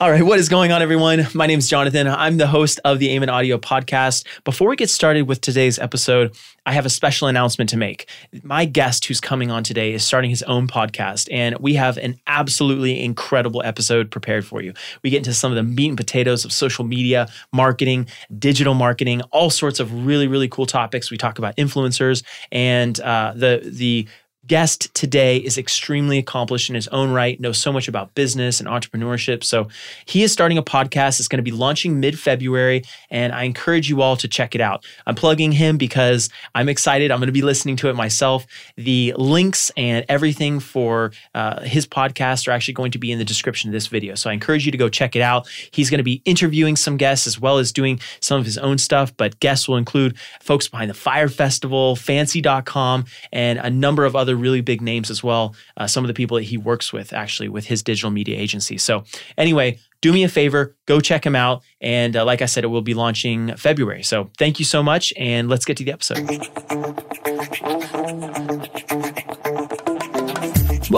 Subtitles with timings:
[0.00, 1.26] All right, what is going on, everyone?
[1.34, 2.06] My name is Jonathan.
[2.06, 4.24] I'm the host of the Aymin Audio podcast.
[4.44, 8.08] Before we get started with today's episode, I have a special announcement to make.
[8.44, 12.14] My guest who's coming on today is starting his own podcast, and we have an
[12.28, 14.72] absolutely incredible episode prepared for you.
[15.02, 18.06] We get into some of the meat and potatoes of social media, marketing,
[18.38, 21.10] digital marketing, all sorts of really, really cool topics.
[21.10, 22.22] We talk about influencers
[22.52, 24.06] and uh, the the
[24.48, 28.68] guest today is extremely accomplished in his own right, knows so much about business and
[28.68, 29.44] entrepreneurship.
[29.44, 29.68] So
[30.06, 31.20] he is starting a podcast.
[31.20, 34.60] It's going to be launching mid February, and I encourage you all to check it
[34.60, 34.84] out.
[35.06, 37.10] I'm plugging him because I'm excited.
[37.10, 38.46] I'm going to be listening to it myself.
[38.76, 43.24] The links and everything for uh, his podcast are actually going to be in the
[43.24, 44.14] description of this video.
[44.14, 45.46] So I encourage you to go check it out.
[45.70, 48.78] He's going to be interviewing some guests as well as doing some of his own
[48.78, 54.16] stuff, but guests will include folks behind the Fyre Festival, fancy.com, and a number of
[54.16, 55.54] other really big names as well.
[55.76, 58.78] Uh, some of the people that he works with actually with his digital media agency.
[58.78, 59.04] So,
[59.36, 61.62] anyway, do me a favor, go check him out.
[61.80, 64.02] And uh, like I said, it will be launching February.
[64.02, 65.12] So, thank you so much.
[65.16, 66.18] And let's get to the episode.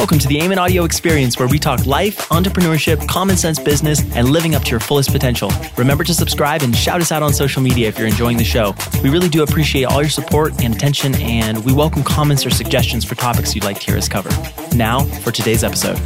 [0.01, 4.31] Welcome to the Aymin Audio Experience, where we talk life, entrepreneurship, common sense business, and
[4.31, 5.53] living up to your fullest potential.
[5.77, 8.75] Remember to subscribe and shout us out on social media if you're enjoying the show.
[9.03, 13.05] We really do appreciate all your support and attention, and we welcome comments or suggestions
[13.05, 14.31] for topics you'd like to hear us cover.
[14.75, 15.98] Now, for today's episode.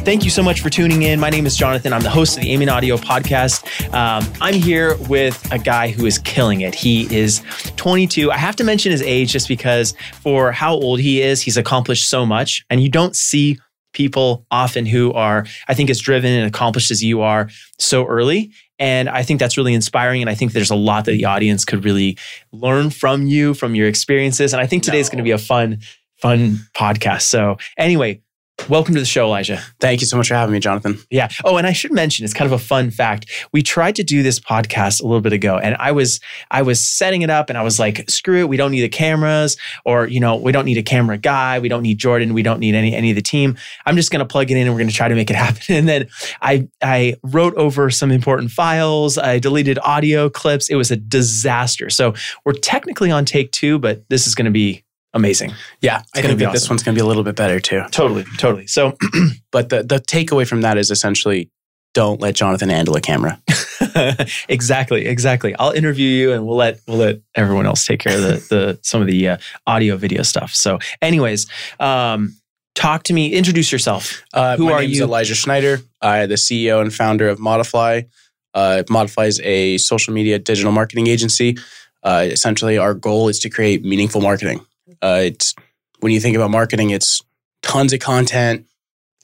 [0.00, 1.20] Thank you so much for tuning in.
[1.20, 1.92] My name is Jonathan.
[1.92, 3.62] I'm the host of the Aymin Audio podcast.
[3.92, 6.74] Um, I'm here with a guy who is killing it.
[6.74, 7.42] He is
[7.76, 8.32] 22.
[8.32, 9.92] I have to mention his age just because
[10.22, 12.64] for how old he is, he's accomplished so much.
[12.70, 13.58] And you don't see
[13.92, 18.52] people often who are, I think, as driven and accomplished as you are so early.
[18.78, 20.22] And I think that's really inspiring.
[20.22, 22.16] And I think there's a lot that the audience could really
[22.52, 24.52] learn from you, from your experiences.
[24.52, 25.80] And I think today is going to be a fun,
[26.16, 27.22] fun podcast.
[27.22, 28.22] So, anyway,
[28.68, 29.60] Welcome to the show, Elijah.
[29.80, 30.98] Thank you so much for having me, Jonathan.
[31.10, 31.28] Yeah.
[31.44, 33.26] Oh, and I should mention it's kind of a fun fact.
[33.52, 36.86] We tried to do this podcast a little bit ago, and I was I was
[36.86, 40.06] setting it up, and I was like, "Screw it, we don't need the cameras, or
[40.06, 42.74] you know, we don't need a camera guy, we don't need Jordan, we don't need
[42.74, 43.56] any any of the team.
[43.86, 45.36] I'm just going to plug it in, and we're going to try to make it
[45.36, 46.08] happen." And then
[46.42, 49.16] I I wrote over some important files.
[49.16, 50.68] I deleted audio clips.
[50.68, 51.88] It was a disaster.
[51.90, 52.14] So
[52.44, 54.84] we're technically on take two, but this is going to be
[55.14, 55.52] amazing.
[55.80, 56.52] Yeah, I think awesome.
[56.52, 57.82] this one's going to be a little bit better too.
[57.90, 58.66] Totally, totally.
[58.66, 58.96] So,
[59.52, 61.50] but the the takeaway from that is essentially
[61.92, 63.40] don't let Jonathan handle a camera.
[64.48, 65.54] exactly, exactly.
[65.56, 68.78] I'll interview you, and we'll let we'll let everyone else take care of the the
[68.82, 70.54] some of the uh, audio video stuff.
[70.54, 71.46] So, anyways.
[71.78, 72.36] Um,
[72.76, 73.32] talk to me.
[73.32, 74.22] Introduce yourself.
[74.32, 75.02] Uh, Who are you?
[75.02, 75.80] Elijah Schneider.
[76.00, 78.06] I'm the CEO and founder of Modifly.
[78.54, 81.58] Uh, Modifly is a social media digital marketing agency.
[82.02, 84.64] Uh, essentially, our goal is to create meaningful marketing.
[85.02, 85.54] Uh, it's
[86.00, 87.22] when you think about marketing, it's
[87.62, 88.66] tons of content,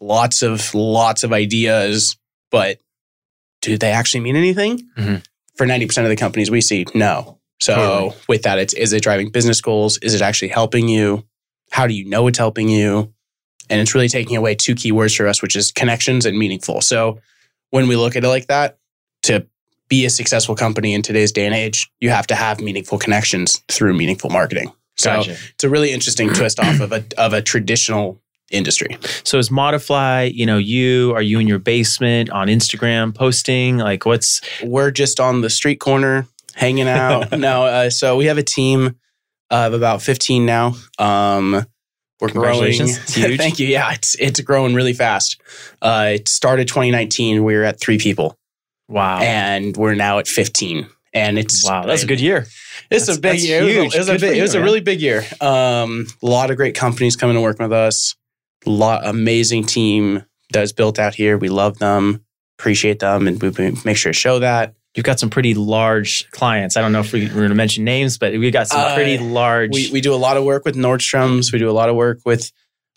[0.01, 2.17] lots of lots of ideas,
[2.51, 2.79] but
[3.63, 4.79] do they actually mean anything?
[4.97, 5.17] Mm-hmm.
[5.57, 7.39] For ninety percent of the companies we see, no.
[7.61, 8.23] So totally.
[8.29, 9.99] with that, it's is it driving business goals?
[9.99, 11.25] Is it actually helping you?
[11.71, 13.13] How do you know it's helping you?
[13.69, 16.81] And it's really taking away two key words for us, which is connections and meaningful.
[16.81, 17.21] So
[17.71, 18.79] when we look at it like that,
[19.25, 19.47] to
[19.89, 23.63] be a successful company in today's day and age, you have to have meaningful connections
[23.69, 24.73] through meaningful marketing.
[24.97, 25.37] So gotcha.
[25.55, 28.21] it's a really interesting twist off of a of a traditional
[28.51, 28.97] industry.
[29.25, 33.79] So is Modifly, you know, you are you in your basement on Instagram posting?
[33.79, 37.33] Like what's we're just on the street corner hanging out.
[37.39, 38.97] no, uh, so we have a team
[39.51, 40.75] of about 15 now.
[40.99, 41.67] Um
[42.19, 42.87] we're growing.
[42.89, 43.67] Thank you.
[43.67, 45.39] Yeah, it's it's growing really fast.
[45.83, 47.45] Uh, it started 2019.
[47.45, 48.39] We were at three people.
[48.89, 49.19] Wow.
[49.19, 52.47] And we're now at 15 and it's wow, that's a good year.
[52.91, 53.63] It's a big year.
[53.63, 53.95] Huge.
[53.95, 55.25] It was, a, it was, a, big, it was a really big year.
[55.41, 58.15] Um, a lot of great companies coming to work with us.
[58.67, 61.39] A lot amazing team that's built out here.
[61.39, 62.25] We love them,
[62.59, 63.51] appreciate them, and we
[63.85, 64.75] make sure to show that.
[64.95, 66.77] You've got some pretty large clients.
[66.77, 69.19] I don't know if we, are going to mention names, but we got some pretty
[69.19, 69.71] uh, large.
[69.73, 71.53] We, we do a lot of work with Nordstrom's.
[71.53, 72.51] We do a lot of work with.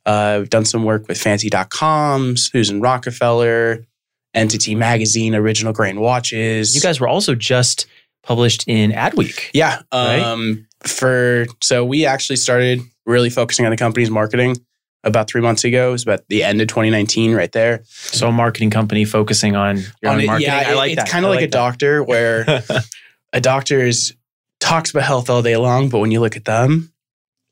[0.06, 3.85] Uh, we've done some work with Fancy.com, Susan Rockefeller,
[4.34, 6.76] Entity Magazine, Original Grain Watches.
[6.76, 7.88] You guys were also just
[8.24, 9.50] published in Adweek.
[9.54, 9.82] Yeah.
[9.94, 10.20] Right?
[10.20, 14.56] Um, for so we actually started really focusing on the company's marketing
[15.04, 15.90] about three months ago.
[15.90, 17.82] It was about the end of 2019, right there.
[17.86, 20.52] So a marketing company focusing on your on it, marketing.
[20.52, 22.64] Yeah, I like it's kind of like, like, a doctor where
[23.34, 24.14] a doctor is
[24.60, 26.92] talks about health all day long, but when you look at them,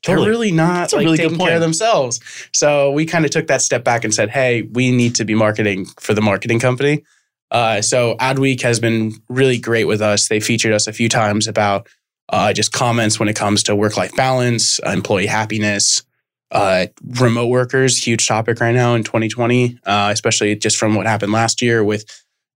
[0.02, 0.24] totally.
[0.24, 2.20] they're really not like really taking care of themselves.
[2.52, 5.34] So we kind of took that step back and said, "Hey, we need to be
[5.34, 7.04] marketing for the marketing company."
[7.50, 10.28] Uh, so Adweek has been really great with us.
[10.28, 11.88] They featured us a few times about
[12.30, 16.02] uh, just comments when it comes to work life balance, employee happiness,
[16.50, 16.86] uh,
[17.20, 21.62] remote workers, huge topic right now in 2020, uh, especially just from what happened last
[21.62, 22.04] year with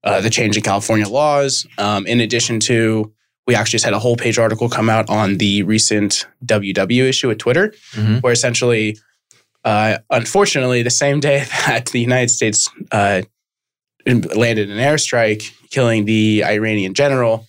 [0.05, 1.67] uh, the change in California laws.
[1.79, 3.13] Um, in addition to,
[3.47, 7.29] we actually just had a whole page article come out on the recent WW issue
[7.29, 8.23] with Twitter, Mhm.
[8.23, 8.99] where essentially,
[9.65, 13.23] uh, unfortunately, the same day that the United States uh,
[14.07, 17.47] landed an airstrike, killing the Iranian general.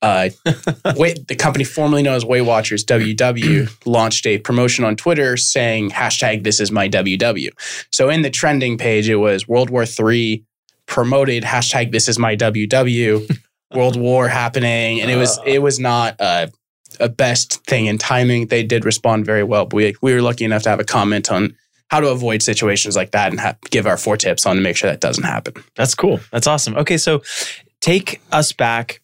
[0.00, 0.28] Uh,
[0.96, 5.90] Wait, the company formerly known as Weight Watchers WW launched a promotion on Twitter saying
[5.90, 7.48] hashtag This is my WW.
[7.90, 10.44] So in the trending page, it was World War III
[10.86, 13.38] promoted hashtag This is my WW.
[13.74, 15.42] World War happening, and it was Uh.
[15.44, 16.50] it was not a,
[17.00, 18.46] a best thing in timing.
[18.46, 21.30] They did respond very well, but we we were lucky enough to have a comment
[21.30, 21.54] on
[21.88, 24.76] how to avoid situations like that and ha- give our four tips on to make
[24.76, 25.54] sure that doesn't happen.
[25.76, 26.20] That's cool.
[26.32, 26.76] That's awesome.
[26.76, 27.22] Okay, so
[27.80, 29.00] take us back.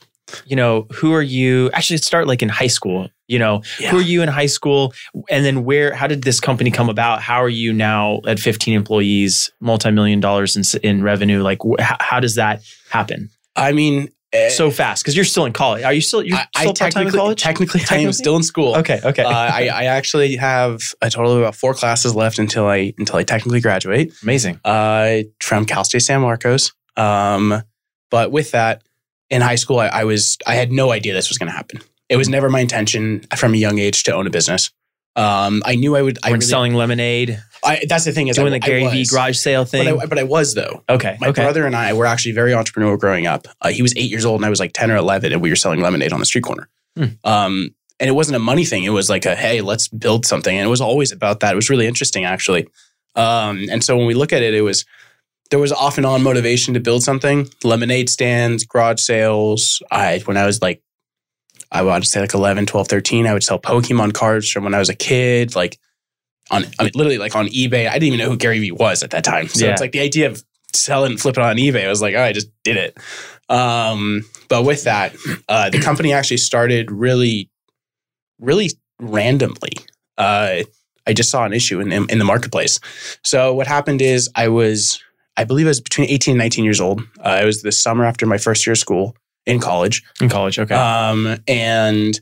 [0.47, 1.71] You know, who are you?
[1.73, 3.09] Actually, start like in high school.
[3.27, 4.93] You know, who are you in high school?
[5.31, 7.23] And then where, how did this company come about?
[7.23, 11.43] How are you now at 15 employees, multi million dollars in, in revenue?
[11.43, 15.03] Like, wh- how does that happen I mean, eh, so fast?
[15.03, 15.83] Because you're still in college.
[15.85, 17.41] Are you still, you're I, I still part time in college?
[17.41, 18.07] technically, I Technically?
[18.07, 18.77] am still in school.
[18.77, 19.23] Okay, okay.
[19.23, 23.17] uh, I, I actually have a total of about four classes left until I until
[23.17, 24.61] I technically graduate Amazing.
[24.65, 26.73] uh, from Cal State San Marcos.
[26.97, 27.63] Um,
[28.11, 28.83] but with that,
[29.31, 31.81] in high school, I, I was I had no idea this was going to happen.
[32.09, 34.71] It was never my intention from a young age to own a business.
[35.17, 36.19] Um, I knew I would.
[36.25, 38.99] I really, selling lemonade, I, that's the thing is doing I, the Gary I V
[39.01, 40.01] was, garage sale But thing.
[40.01, 40.85] I, but I was though.
[40.89, 41.43] okay, My okay.
[41.43, 43.47] brother and I were actually very entrepreneurial growing up.
[43.61, 45.51] Uh, he was eight years old and I was like 10 or 11, and we
[45.51, 46.69] were selling lemonade on the street corner.
[46.97, 47.05] Hmm.
[47.25, 48.85] Um, and it wasn't a money thing.
[48.85, 50.57] It was like a, hey, let's build something.
[50.57, 51.53] And it was always about that.
[51.53, 52.67] It was really interesting, actually.
[53.15, 54.85] Um, and so when we look at it, it was,
[55.51, 59.81] there was off and on motivation to build something lemonade stands, garage sales.
[59.91, 60.83] I, when I was like,
[61.73, 64.79] I would say like 11, 12, 13, I would sell Pokemon cards from when I
[64.79, 65.57] was a kid.
[65.57, 65.79] Like,
[66.51, 67.89] on, I mean, literally like on eBay.
[67.89, 69.49] I didn't even know who Gary Vee was at that time.
[69.49, 69.73] So Yeah.
[69.73, 71.85] it's like the idea of selling and flipping on eBay.
[71.85, 72.99] I was like, oh, I just did it.
[73.49, 75.17] Um, but with that,
[75.49, 77.51] uh, the company actually started really,
[78.39, 79.73] really randomly.
[80.19, 80.61] Uh,
[81.07, 82.79] I just saw an issue in, in, in the marketplace.
[83.25, 85.01] So what happened is I was,
[85.37, 87.03] I believe I was between 18 and 19 years old.
[87.21, 89.17] Uh, it was the summer after my first year of school
[89.47, 90.03] in college.
[90.21, 90.75] in college, okay.
[90.75, 92.19] Um, and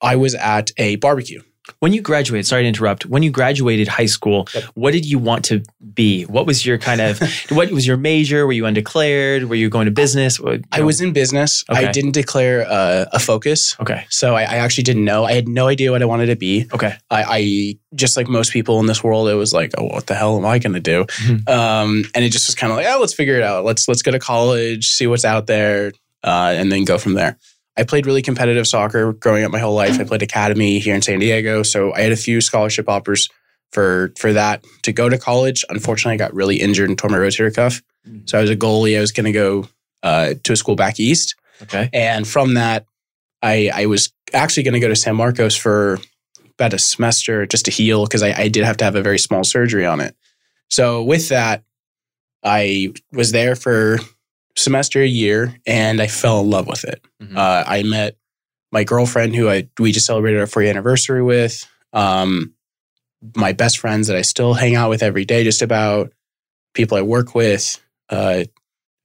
[0.00, 1.42] I was at a barbecue.
[1.78, 3.06] when you graduated, sorry to interrupt.
[3.06, 4.64] When you graduated high school, Yep.
[4.74, 5.62] what did you want to
[5.94, 6.24] be?
[6.24, 7.20] What was your kind of
[7.50, 8.44] what was your major?
[8.46, 9.44] Were you undeclared?
[9.44, 10.40] Were you going to business?
[10.40, 11.64] You I was in business.
[11.70, 11.86] Okay.
[11.86, 13.76] I didn't declare uh, a focus.
[13.80, 14.06] okay.
[14.10, 15.24] So I, I actually didn't know.
[15.24, 16.66] I had no idea what I wanted to be.
[16.74, 16.94] Okay.
[17.10, 20.14] I, I just like most people in this world, it was like, oh, what the
[20.16, 21.04] hell am I going to do?
[21.04, 21.48] Mhm.
[21.48, 23.64] Um, and it just was kind of like, oh, let's figure it out.
[23.64, 25.92] Let's let's go to college, see what's out there,
[26.24, 27.38] uh, and then go from there.
[27.76, 29.98] I played really competitive soccer growing up my whole life.
[29.98, 33.28] I played academy here in San Diego, so I had a few scholarship offers
[33.70, 35.64] for for that to go to college.
[35.70, 37.82] Unfortunately, I got really injured and tore my rotator cuff.
[38.06, 38.28] Mhm.
[38.28, 38.98] So I was a goalie.
[38.98, 39.68] I was going to go
[40.02, 41.34] uh, to a school back east.
[41.62, 41.88] Okay.
[41.92, 42.84] And from that,
[43.40, 45.98] I, I was actually going to go to San Marcos for
[46.58, 49.18] about a semester just to heal because I, I did have to have a very
[49.18, 50.14] small surgery on it.
[50.68, 51.62] So with that,
[52.42, 53.98] I was there for
[54.56, 57.02] semester a year and I fell in love with it.
[57.22, 57.36] Mhm.
[57.36, 58.16] Uh, I met
[58.70, 61.66] my girlfriend who I we just celebrated our four year anniversary with.
[61.92, 62.54] Um,
[63.36, 66.12] my best friends that I still hang out with every day, just about
[66.74, 67.80] people I work with.
[68.10, 68.48] Uh, I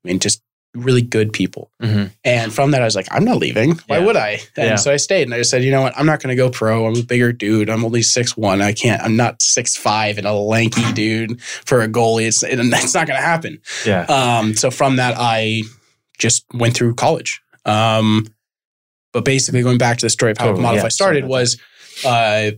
[0.03, 0.41] mean, just
[0.83, 1.71] really good people.
[1.81, 2.11] Mhm.
[2.23, 3.79] And from that, I was like, I'm not leaving.
[3.87, 4.05] Why Yeah.
[4.05, 4.29] would I?
[4.55, 4.75] And Yeah.
[4.75, 5.93] so I stayed and I just said, you know what?
[5.97, 6.85] I'm not going to go pro.
[6.87, 7.69] I'm a bigger dude.
[7.69, 8.61] I'm only six one.
[8.61, 12.27] I can't, I'm not six five and a lanky dude for a goalie.
[12.27, 13.59] It's, it, it's not going to happen.
[13.85, 14.01] Yeah.
[14.03, 15.63] Um, so from that, I
[16.19, 17.41] just went through college.
[17.65, 18.27] Um,
[19.13, 20.89] but basically, going back to the story of how Totally, Modifly yeah.
[20.89, 21.57] started was
[22.05, 22.53] uh, I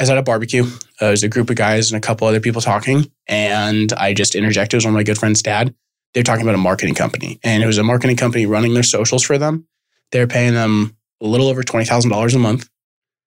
[0.00, 0.64] was at a barbecue.
[0.64, 0.68] Uh,
[1.00, 4.34] there was a group of guys and a couple other people talking, and I just
[4.34, 4.74] interjected.
[4.74, 5.74] It was one of my good friend's dad.
[6.14, 8.82] They were talking about a marketing company, and it was a marketing company running their
[8.82, 9.66] socials for them.
[10.10, 12.68] They were paying them a little over twenty thousand dollars a month,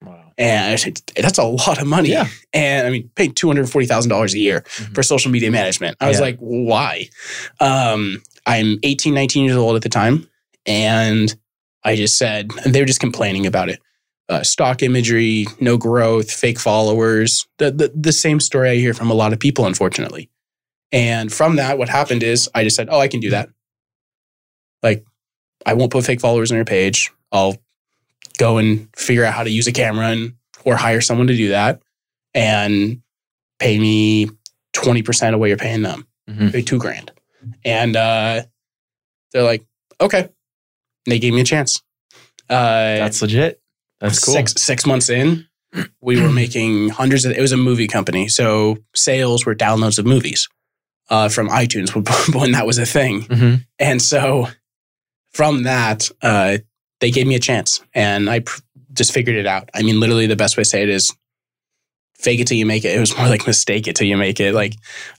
[0.04, 0.32] Wow.
[0.38, 2.10] and I said, that's a lot of money.
[2.10, 2.28] Yeah.
[2.54, 4.94] And I mean, paying two hundred forty thousand dollars a year Mhm.
[4.94, 5.98] for social media management.
[6.00, 7.10] I was like, why?
[7.60, 10.30] Um, I'm 18, 19 years old at the time.
[10.68, 11.36] And
[11.84, 13.80] I just said, they were just complaining about it.
[14.30, 19.10] Uh, stock imagery, no growth, fake followers, the, the, the same story I hear from
[19.12, 20.30] a lot of people, unfortunately.
[20.92, 23.50] And from that, what happened is I just said, oh, I can do that.
[24.84, 25.04] Like,
[25.66, 27.12] I won't put fake followers on your page.
[27.32, 27.58] I'll
[28.38, 31.50] go and figure out how to use a camera and or hire someone to do
[31.50, 31.82] that
[32.34, 33.02] and
[33.60, 34.30] pay me
[34.76, 36.52] 20% of what you're paying them, Mhm.
[36.52, 37.12] pay two grand.
[37.64, 38.44] And uh,
[39.32, 39.64] they're like,
[40.02, 40.22] okay.
[40.22, 40.32] And
[41.12, 41.82] they gave me a chance.
[42.50, 43.62] Uh, That's legit.
[44.00, 44.34] That's cool.
[44.34, 45.48] Six, six months in,
[46.02, 48.28] we were making hundreds of, it was a movie company.
[48.28, 50.48] So sales were downloads of movies.
[51.10, 51.94] Uh, from iTunes
[52.36, 53.22] when that was a thing.
[53.24, 53.66] Mhm.
[53.80, 54.48] And so
[55.34, 56.58] from that, uh,
[57.02, 58.62] they gave me a chance and I pr-
[58.94, 59.70] just figured it out.
[59.74, 61.14] I mean, literally, the best way to say it is
[62.18, 62.96] fake it till you make it.
[62.96, 64.54] It was more like mistake it till you make it.
[64.54, 64.74] Like,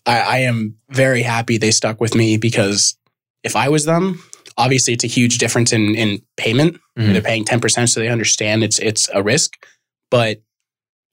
[0.07, 2.97] I, I am very happy they stuck with me because
[3.45, 4.23] if I was them,
[4.57, 6.81] obviously it's a huge difference in, in payment.
[6.99, 7.13] Mhm.
[7.13, 9.65] They're paying 10%, so they understand it's it's a risk.
[10.11, 10.41] But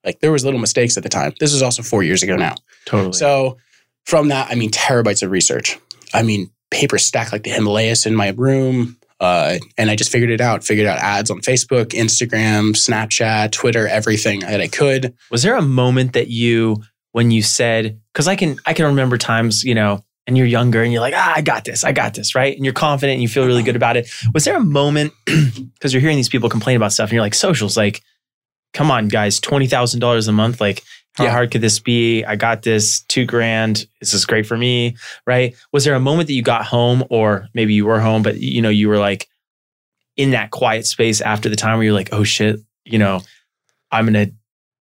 [0.06, 1.34] like there was little mistakes at the time.
[1.42, 2.56] This is also four years ago now.
[2.86, 3.14] Totally.
[3.14, 3.58] So
[4.06, 5.80] from that, I mean, terabytes of research.
[6.14, 8.98] I mean, paper stacked like the Himalayas in my room.
[9.20, 10.64] Uh, and I just figured it out.
[10.64, 15.14] Figured out ads on Facebook, Instagram, Snapchat, Twitter, everything that I could.
[15.32, 16.84] was there a moment that you
[17.14, 20.84] when you said because i can i can remember times you know and you're younger
[20.84, 23.22] and you're like ah i got this i got this right and you're confident and
[23.22, 26.50] you feel really good about it was there a moment because you're hearing these people
[26.50, 28.02] complain about stuff and you're like socials like
[28.74, 30.84] come on guys $20000 a month like
[31.16, 31.32] how Yeah.
[31.32, 34.96] hard could this be i got this two grand this is great for me
[35.28, 38.38] right was there a moment that you got home or maybe you were home but
[38.38, 39.28] you know you were like
[40.18, 43.22] in that quiet space after the time where you're like oh shit you know
[43.92, 44.28] i'm gonna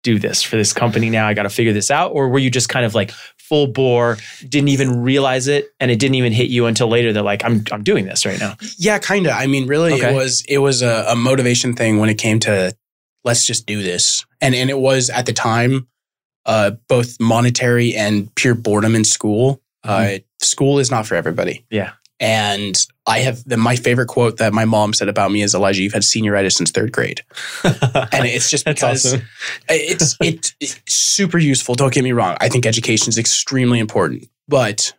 [0.04, 1.28] do this for this company now.
[1.28, 2.10] I got to figure this out.
[2.14, 4.18] Or were you just kind of like full bore,
[4.50, 7.64] didn't even realize it, and it didn't even hit you until later that like I'm
[7.72, 8.56] I'm doing this right now.
[8.80, 9.34] Yeah, kind of.
[9.34, 10.12] I mean, really, Okay.
[10.12, 12.76] it was it was a, a motivation thing when it came to
[13.24, 15.88] let's just do this, and and it was at the time
[16.46, 19.62] uh, both monetary and pure boredom in school.
[19.84, 21.56] Uh, school is not for everybody.
[21.56, 21.76] Mm-hmm.
[21.76, 21.92] Yeah.
[22.20, 25.82] And I have the, my favorite quote that my mom said about me is Elijah,
[25.82, 27.24] you've had senioritis since third grade.
[28.14, 29.22] And it's just because awesome.
[29.68, 31.74] it's, it, it's super useful.
[31.74, 32.38] Don't get me wrong.
[32.40, 34.94] I think education is extremely important, but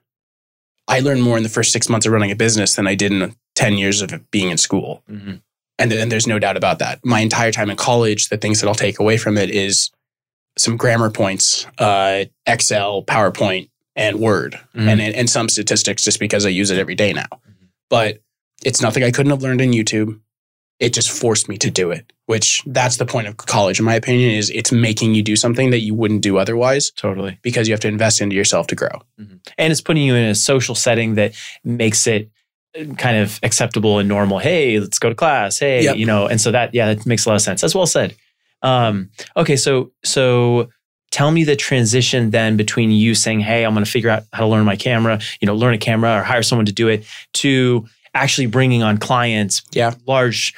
[0.88, 3.12] I learned more in the first six months of running a business than I did
[3.12, 5.02] in 10 years of being in school.
[5.08, 5.42] Mhm.
[5.78, 7.04] And, and there's no doubt about that.
[7.04, 9.90] My entire time in college, the things that I'll take away from it is
[10.62, 14.88] some grammar points, uh, Excel, PowerPoint, and Word, Mhm.
[14.88, 17.26] and, and some statistics just because I use it every day now.
[17.90, 18.20] But
[18.64, 20.18] it's nothing I couldn't have learned in YouTube.
[20.80, 23.94] It just forced me to do it, which that's the point of college, in my
[23.94, 27.38] opinion, is it's making you do something that you wouldn't do otherwise Totally.
[27.42, 29.02] because you have to invest into yourself to grow.
[29.58, 32.30] And it's putting you in a social setting that makes it
[32.78, 34.38] uh, kind of acceptable and normal.
[34.38, 35.58] Hey, let's go to class.
[35.58, 35.96] Hey, Yep.
[35.98, 37.60] you know, and so that yeah, that makes a lot of sense.
[37.60, 38.16] That's well said.
[38.62, 40.68] Um, okay, so so
[41.10, 44.40] tell me the transition then between you saying, "Hey, I'm going to figure out how
[44.40, 47.04] to learn my camera," you know, learn a camera or hire someone to do it,
[47.34, 49.94] to actually bringing on clients, Yeah.
[50.06, 50.52] large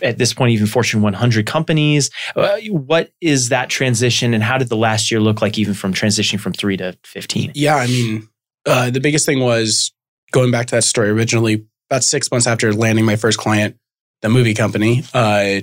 [0.00, 2.08] at this point even Fortune 100 companies.
[2.36, 5.92] Uh, what is that transition, and how did the last year look like, even from
[5.92, 7.50] transitioning from three to 15?
[7.56, 8.28] Yeah, I mean,
[8.64, 9.92] uh, the biggest thing was
[10.30, 13.76] going back to that story originally, about six months after landing my first client,
[14.22, 15.62] the movie company, uh,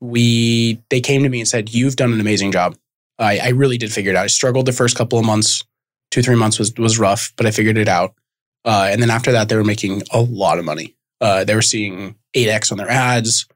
[0.00, 2.76] we they came to me and said, You've done an amazing job.
[3.18, 4.24] I, I really did figure it out.
[4.24, 5.62] I struggled the first couple of months,
[6.10, 8.14] two, three months was was rough, but I figured it out.
[8.64, 10.94] Uh, and then after that, they were making a lot of money.
[11.20, 13.46] Uh, they were seeing 8x on their ads,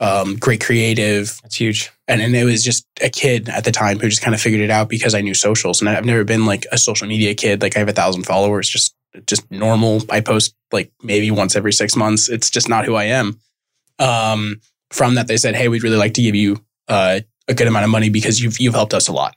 [0.00, 1.90] um, great creative, That's huge.
[2.08, 4.62] and and it was just a kid at the time who just kind of figured
[4.62, 7.60] it out because I knew socials, and I've never been like a social media kid.
[7.62, 8.94] Like I have a thousand followers, just
[9.26, 10.00] just normal.
[10.10, 12.28] I post like maybe once every six months.
[12.30, 13.38] It's just not who I am.
[13.98, 14.60] Um,
[14.92, 17.84] from that, they said, "Hey, we'd really like to give you uh, a good amount
[17.84, 19.34] of money because you've you've helped us a lot."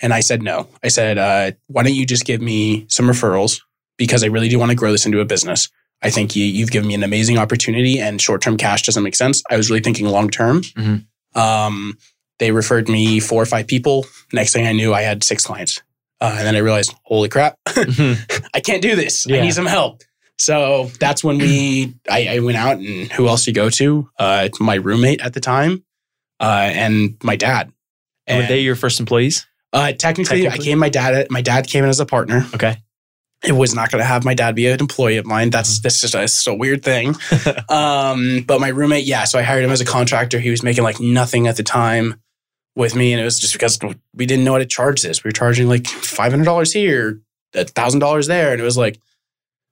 [0.00, 0.68] And I said no.
[0.82, 3.60] I said, uh, "Why don't you just give me some referrals
[3.96, 5.68] because I really do want to grow this into a business."
[6.00, 9.16] I think you, you've given me an amazing opportunity, and short term cash doesn't make
[9.16, 9.42] sense.
[9.50, 10.62] I was really thinking long term.
[10.62, 11.06] Mhm.
[11.34, 11.98] Um,
[12.38, 14.06] they referred me four or five people.
[14.32, 15.82] Next thing I knew, I had six clients.
[16.20, 19.26] Uh, and then I realized, holy crap, I can't do this.
[19.28, 20.02] I need some help.
[20.38, 24.08] So that's when we, I, I went out and who else you go to?
[24.18, 25.84] Uh, my roommate at the time,
[26.40, 27.68] uh, and my dad.
[28.28, 29.46] Were And, they your first employees?
[29.72, 30.78] uh, technically, I came.
[30.78, 31.26] My dad.
[31.30, 32.46] My dad came in as a partner.
[32.54, 32.76] Okay.
[33.44, 35.50] It was not going to have my dad be an employee of mine.
[35.50, 37.14] That's that's just a, just a weird thing.
[37.68, 39.24] um, but my roommate, yeah.
[39.24, 40.38] So I hired him as a contractor.
[40.40, 42.20] He was making like nothing at the time
[42.74, 43.78] with me, and it was just because
[44.14, 45.22] we didn't know how to charge this.
[45.22, 47.20] We were charging like five hundred dollars here,
[47.52, 48.98] thousand dollars there, and it was like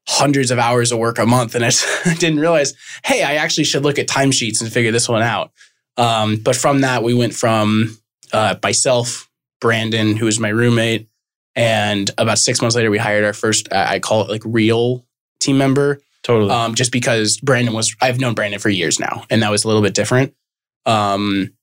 [0.08, 1.54] hundreds of hours of work a month.
[1.54, 1.86] And I just
[2.20, 5.50] didn't realize, hey, I actually should look at timesheets and figure this one out.
[5.96, 7.98] Um, but from that, we went from
[8.32, 9.28] uh, myself,
[9.60, 11.08] Brandon, who was my roommate,
[11.54, 15.06] and about six months later, we hired our first, I call it like real
[15.40, 16.50] team member Totally.
[16.50, 19.68] um, just because Brandon was, I've known Brandon for years now, and that was a
[19.68, 20.34] little bit different,
[20.84, 21.54] um,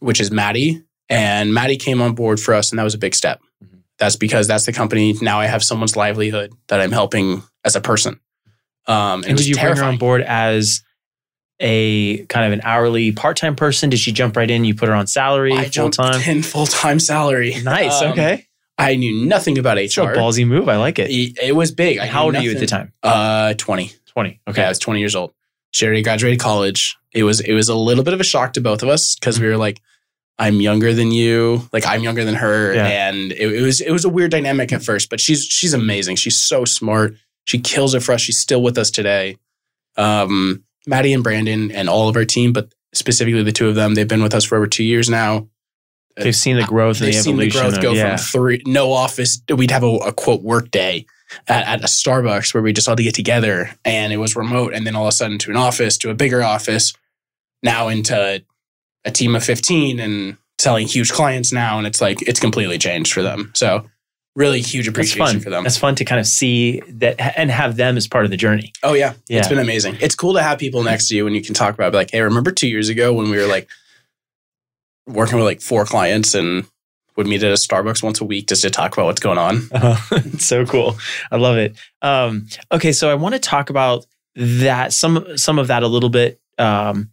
[0.00, 0.82] which is Maddie.
[1.10, 3.40] And Maddie came on board for us, and that was a big step.
[3.62, 3.77] Mhm.
[3.98, 5.14] That's because that's the company.
[5.20, 8.20] Now I have someone's livelihood that I'm helping as a person.
[8.86, 10.82] Um, and, and did you bring her on board as
[11.60, 13.90] a kind of an hourly part-time person?
[13.90, 14.64] Did she jump right in?
[14.64, 16.20] You put her on salary I full time.
[16.22, 17.54] in full time salary.
[17.62, 18.00] Nice.
[18.00, 18.46] Um, okay.
[18.78, 19.80] I knew nothing about HR.
[19.80, 20.68] It's a ballsy move.
[20.68, 21.10] I like it.
[21.10, 21.98] It, it was big.
[21.98, 22.92] I How old are you at the time?
[23.02, 23.90] Uh, 20.
[24.06, 24.40] 20.
[24.48, 25.34] Okay, I was 20 years old.
[25.72, 26.96] She already graduated college.
[27.12, 29.40] It was it was a little bit of a shock to both of us because
[29.40, 29.80] we were like,
[30.38, 32.86] I'm younger than you, like I'm younger than her, Yeah.
[33.08, 35.10] and it, it was it was a weird dynamic at first.
[35.10, 36.16] But she's she's amazing.
[36.16, 37.14] She's so smart.
[37.44, 38.20] She kills it for us.
[38.20, 39.36] She's still with us today.
[39.96, 43.94] Um, Maddie and Brandon and all of our team, but specifically the two of them,
[43.94, 45.48] they've been with us for over two years now.
[46.16, 48.16] They've seen the growth They've the seen the growth of- go yeah.
[48.16, 49.40] from three no office.
[49.48, 51.06] We'd have a, a quote work day
[51.46, 54.34] at, at a Starbucks where we just all had to get together, and it was
[54.34, 54.72] remote.
[54.74, 56.92] And then all of a sudden to an office, to a bigger office,
[57.62, 58.42] now into
[59.08, 63.12] a team of fifteen and selling huge clients now, and it's like it's completely changed
[63.12, 63.50] for them.
[63.54, 63.88] So
[64.36, 65.64] really huge appreciation for them.
[65.64, 68.72] That's fun to kind of see that and have them as part of the journey.
[68.84, 69.38] Oh yeah, Yeah.
[69.40, 69.96] it's been amazing.
[70.00, 72.20] It's cool to have people next to you and you can talk about like, hey,
[72.20, 73.68] remember two years ago when we were like
[75.06, 76.64] working with like four clients and
[77.16, 79.62] would meet at a Starbucks once a week just to talk about what's going on.
[80.38, 80.96] So cool.
[81.32, 81.76] I love it.
[82.00, 86.10] Um, okay, so I want to talk about that some some of that a little
[86.10, 86.40] bit.
[86.58, 87.10] Um,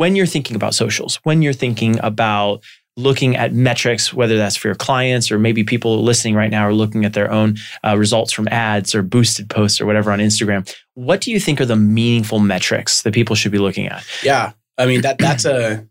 [0.00, 2.64] when you're thinking about socials, when you're thinking about
[2.96, 6.72] looking at metrics, whether that's for your clients or maybe people listening right now are
[6.72, 10.74] looking at their own uh, results from ads or boosted posts or whatever on Instagram,
[10.94, 14.02] what do you think are the meaningful metrics that people should be looking at?
[14.22, 15.86] Yeah, I mean that that's a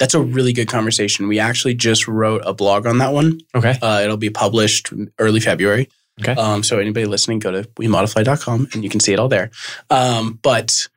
[0.00, 1.28] that's a really good conversation.
[1.28, 3.38] We actually just wrote a blog on that one.
[3.54, 3.78] Okay.
[3.80, 5.88] Uh, it'll be published early February.
[6.20, 6.32] Okay.
[6.32, 9.52] Um, so anybody listening, go to wemodify.com and you can see it all there.
[9.88, 10.88] Um, but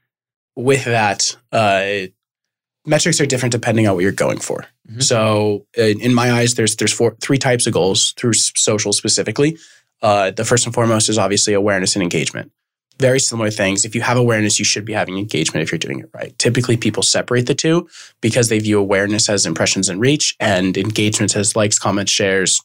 [0.55, 2.09] with that, uh,
[2.89, 4.65] metrics are different depending on what you're going for.
[4.91, 5.03] Mhm.
[5.03, 9.58] So in, in my eyes, there's there's four three types of goals through social specifically.
[10.01, 12.51] Uh, the first and foremost is obviously awareness and engagement.
[13.00, 13.86] Very similar things.
[13.86, 16.38] If you have awareness, you should be having engagement if you're doing it right.
[16.38, 17.88] Typically, people separate the two
[18.22, 22.62] because they view awareness as impressions and reach, and engagement as likes, comments, shares,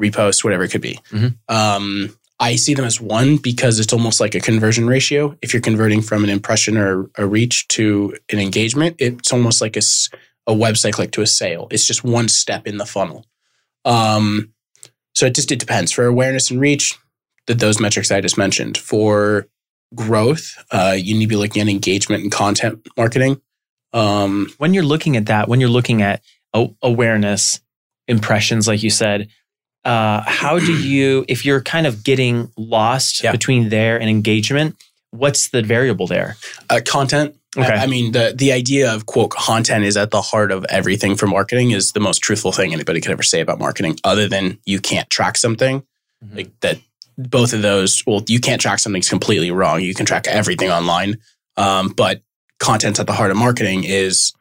[0.00, 0.98] reposts, whatever it could be.
[1.10, 1.36] Mhm.
[1.48, 5.36] Um, I see them as one because it's almost like a conversion ratio.
[5.40, 9.76] If you're converting from an impression or a reach to an engagement, it's almost like
[9.76, 9.82] a,
[10.46, 11.66] a website click to a sale.
[11.70, 13.24] It's just one step in the funnel.
[13.84, 14.52] Um,
[15.14, 15.92] so it just it depends.
[15.92, 16.98] For awareness and reach,
[17.46, 18.76] that those metrics I just mentioned.
[18.76, 19.48] For
[19.94, 23.40] growth, uh, you need to be looking at engagement and content marketing.
[23.92, 26.22] Um, when you're looking at that, when you're looking at
[26.82, 27.60] awareness,
[28.08, 29.28] impressions, like you said,
[29.86, 33.32] uh, how do you, if you're kind of getting lost Yeah.
[33.32, 34.76] between there and engagement,
[35.10, 36.36] what's the variable there?
[36.68, 37.34] uh, content.
[37.56, 37.72] Okay.
[37.72, 41.26] I, mean, the the idea of quote content is at the heart of everything for
[41.26, 41.70] marketing.
[41.70, 45.08] Is the most truthful thing anybody could ever say about marketing, other than you can't
[45.08, 45.82] track something.
[46.22, 46.36] Mhm.
[46.36, 46.78] Like that,
[47.16, 48.02] both of those.
[48.06, 49.80] Well, you can't track something's completely wrong.
[49.80, 51.16] You can track everything online,
[51.56, 52.20] um, but
[52.60, 54.34] content at the heart of marketing is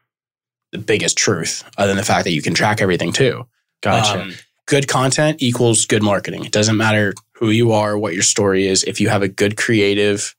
[0.73, 3.45] the biggest truth, other than the fact that you can track everything too.
[3.81, 4.23] Gotcha.
[4.23, 4.33] Um,
[4.67, 6.45] good content equals good marketing.
[6.45, 8.83] It doesn't matter who you are, what your story is.
[8.83, 10.35] If you have a good creative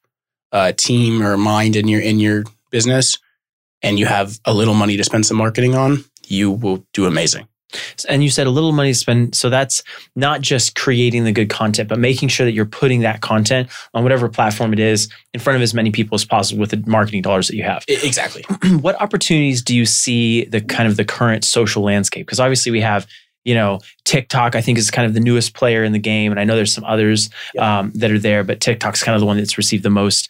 [0.52, 3.18] uh, team or mind in your in your business,
[3.82, 7.46] and you have a little money to spend some marketing on, you will do amazing.
[8.08, 9.34] and you said a little money to spend.
[9.34, 9.82] So that's
[10.14, 14.02] not just creating the good content, but making sure that you're putting that content on
[14.02, 17.22] whatever platform it is in front of as many people as possible with the marketing
[17.22, 17.84] dollars that you have.
[17.88, 18.44] Exactly.
[18.80, 22.26] what opportunities do you see the kind of the current social landscape?
[22.26, 23.06] Because obviously we have,
[23.46, 24.54] you know, TikTok.
[24.54, 26.72] I think is kind of the newest player in the game, and I know there's
[26.74, 27.78] some others Yeah.
[27.78, 30.28] um, that are there, but TikTok's kind of the one that's received the most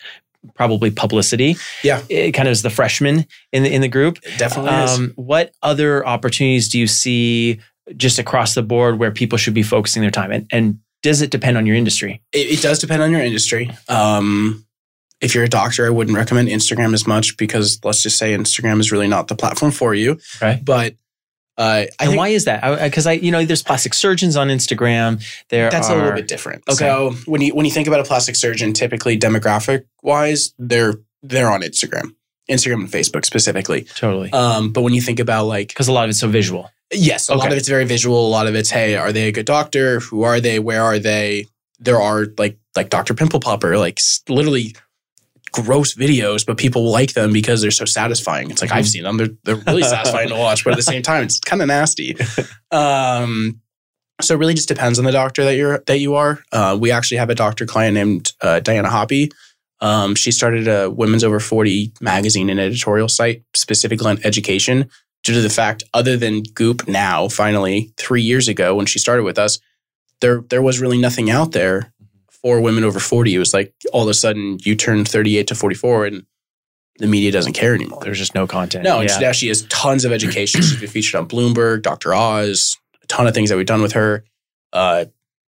[0.54, 1.56] probably publicity.
[1.82, 2.02] Yeah.
[2.08, 4.18] it kind of is the freshman in the in the group.
[4.22, 4.90] It definitely is.
[4.98, 7.58] Um, what other opportunities do you see
[7.96, 10.30] just across the board where people should be focusing their time?
[10.30, 12.22] And, and does it depend on your industry?
[12.32, 13.70] It, it does depend on your industry.
[13.88, 14.64] Um,
[15.20, 18.80] if you're a doctor, I wouldn't recommend Instagram as much because let's just say Instagram
[18.80, 20.18] is really not the platform for you.
[20.36, 20.60] Okay.
[20.62, 20.94] But
[21.58, 22.82] uh, I and think why is that?
[22.82, 25.24] Because I, you know, there's plastic surgeons on Instagram.
[25.48, 26.62] There that's are, a little bit different.
[26.68, 26.76] Okay.
[26.76, 31.50] So when you when you think about a plastic surgeon, typically demographic wise, they're they're
[31.50, 32.14] on Instagram,
[32.50, 33.84] Instagram and Facebook specifically.
[33.94, 36.70] totally Um, but when you think about like because a lot of it's so visual.
[36.92, 38.28] Yes, a lot of it's very visual.
[38.28, 39.98] A lot of it's, hey, are they a good doctor?
[40.00, 40.60] Who are they?
[40.60, 41.46] Where are they?
[41.80, 43.14] There are like like Dr.
[43.14, 44.76] Pimple Popper, like literally
[45.62, 48.50] gross videos, but people like them because they're so satisfying.
[48.50, 48.88] It's like I've Mhm.
[48.88, 51.60] seen them; they're they're really satisfying to watch, but at the same time, it's kind
[51.62, 52.16] of nasty.
[52.70, 53.60] Um,
[54.22, 56.40] so it really just depends on the doctor that you're that you are.
[56.52, 59.30] Uh, we actually have a doctor client named uh, Diana Hoppy.
[59.80, 64.88] Um, she started a Women's Over 40 magazine and editorial site specifically on education
[65.22, 69.24] due to the fact, other than Goop now, finally, three years ago when she started
[69.24, 69.58] with us,
[70.22, 71.92] there there was really nothing out there
[72.42, 73.34] for women over 40.
[73.34, 76.26] It was like all of a sudden you turn 38 to 44 and
[76.98, 78.00] the media doesn't care anymore.
[78.02, 78.84] There's just no content.
[78.84, 79.16] No, and yeah.
[79.18, 80.62] she, now she has tons of education.
[80.62, 82.14] She's been featured on Bloomberg, Dr.
[82.14, 84.24] Oz, a ton of things that we've done with her.
[84.72, 85.04] Uh,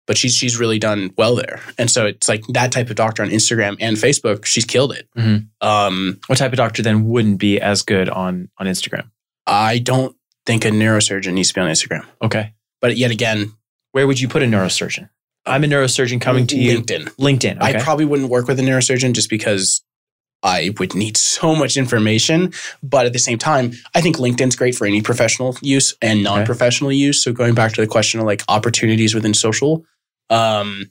[0.06, 3.22] but she's she's really done well there, and so it's like that type of doctor
[3.22, 4.46] on Instagram and Facebook.
[4.46, 5.06] She's killed it.
[5.18, 5.48] Mhm.
[5.60, 9.10] Um, What type of doctor then wouldn't be as good on on Instagram?
[9.46, 12.54] I don't think a neurosurgeon needs to be on Instagram, Okay.
[12.80, 13.52] but yet again,
[13.92, 15.08] Where would you put a neurosurgeon?
[15.48, 16.80] I'm a neurosurgeon coming to you.
[16.80, 17.04] LinkedIn.
[17.16, 17.56] LinkedIn.
[17.56, 17.78] Okay.
[17.78, 19.82] I probably wouldn't work with a neurosurgeon just because
[20.42, 22.52] I would need so much information.
[22.82, 26.46] But at the same time, I think LinkedIn's great for any professional use and non
[26.46, 27.22] professional use.
[27.22, 29.84] So going back to the question of like opportunities within social,
[30.30, 30.90] um,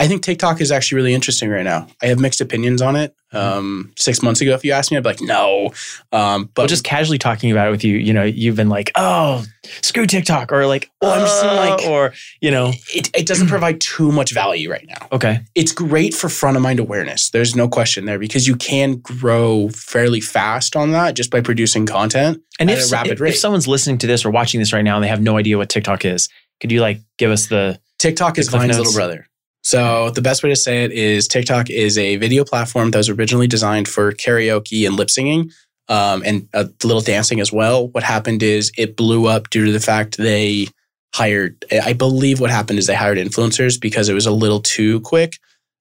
[0.00, 1.86] I think TikTok is actually really interesting right now.
[2.02, 3.14] I have mixed opinions on it.
[3.32, 5.66] Um, six months ago, if you asked me, I'd be like, no.
[6.10, 8.90] Um, but but just casually talking about it with you, you know, you've been like,
[8.96, 9.44] oh,
[9.82, 13.48] screw TikTok, or like, Well, I'm just "Uh," like- or you know, it, it doesn't
[13.54, 15.06] provide too much value right now.
[15.12, 17.28] okay, it's great for front of mind awareness.
[17.28, 21.84] There's no question there because you can grow fairly fast on that just by producing
[21.84, 22.42] content.
[22.58, 23.28] and At if, a rapid if, rate.
[23.34, 25.58] if someone's listening to this or watching this right now and they have no idea
[25.58, 29.28] what TikTok is, could you like give us the TikTok is Vine's little brother.
[29.62, 33.08] So the best way to say it is TikTok is a video platform that was
[33.08, 35.50] originally designed for karaoke and lip singing.
[35.88, 37.88] Um, and a little dancing as well.
[37.88, 40.68] What happened is it blew up due to the fact they
[41.12, 45.00] hired, I believe what happened is they hired influencers because it was a little too
[45.00, 45.38] quick.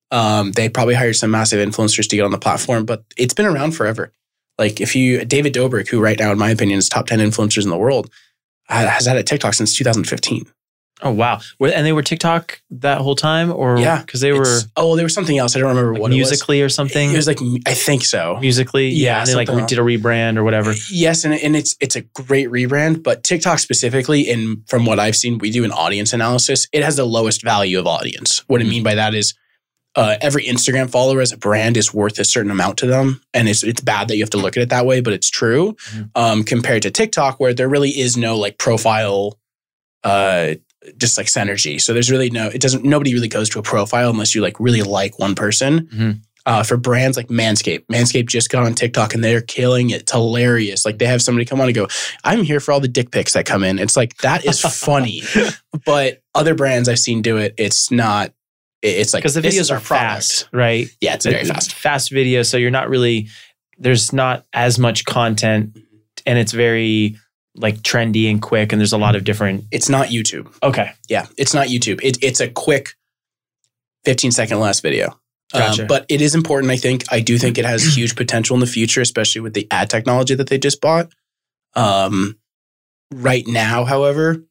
[0.10, 3.46] Um, they probably hired some massive influencers to get on the platform, but it's been
[3.46, 4.12] around forever.
[4.58, 7.64] Like if you, David Dobrik, who right now, in my opinion, is top 10 influencers
[7.64, 8.10] in the world,
[8.68, 10.48] has had a TikTok since 2015.
[11.02, 14.96] Oh wow, and they were TikTok that whole time, or Yeah, because they were oh,
[14.98, 15.56] there was something else.
[15.56, 17.12] I don't remember like what Musical.ly or something.
[17.12, 18.38] It was like, I think so.
[18.42, 20.74] Musical.ly, yeah, Yeah, and they like did a rebrand or whatever.
[20.92, 25.16] Yes, and, and it's it's a great rebrand, but TikTok specifically, and from what I've
[25.16, 26.68] seen, we do an audience analysis.
[26.74, 28.44] It has the lowest value of audience.
[28.48, 28.70] What I Mm-hmm.
[28.72, 29.34] mean by that is
[29.96, 33.48] uh, every Instagram follower as a brand is worth a certain amount to them, and
[33.48, 35.76] it's it's bad that you have to look at it that way, but it's true.
[35.94, 36.10] Mhm.
[36.16, 39.40] Um, compared to TikTok, where there really is no like profile,
[40.04, 40.56] uh,
[40.98, 41.80] just like synergy.
[41.82, 42.48] So there's really no.
[42.48, 42.84] It doesn't.
[42.86, 46.20] Nobody really goes to a profile unless you like really like one person Mhm.
[46.46, 47.86] uh, for brands like Manscaped.
[47.92, 50.02] Manscaped just got on TikTok and they're killing it.
[50.02, 50.86] It's hilarious.
[50.86, 51.88] Like they have somebody come on and go,
[52.24, 53.78] I'm here for all the dick pics that come in.
[53.78, 55.22] It's like, that is funny.
[55.86, 58.32] but other brands I've seen do it, it's not,
[58.82, 59.90] it's like, Because the videos are product.
[60.12, 60.88] fast, right?
[61.02, 61.74] Yeah, it's very fast.
[61.74, 63.28] Fast video, so you're not really
[63.82, 65.78] there's not as much content,
[66.26, 67.18] and it's very
[67.60, 69.66] like trendy and quick, and there's a lot of different.
[69.72, 70.52] It's not YouTube.
[70.64, 72.00] Okay, Yeah, it's not YouTube.
[72.02, 72.96] It, it's a quick
[74.06, 75.20] 15 second last video.
[75.82, 77.04] Um, but it is important, I think.
[77.12, 80.36] I do think it has huge potential in the future, especially with the ad technology
[80.36, 81.12] that they just bought.
[81.76, 82.38] Um,
[83.12, 84.44] right now, however,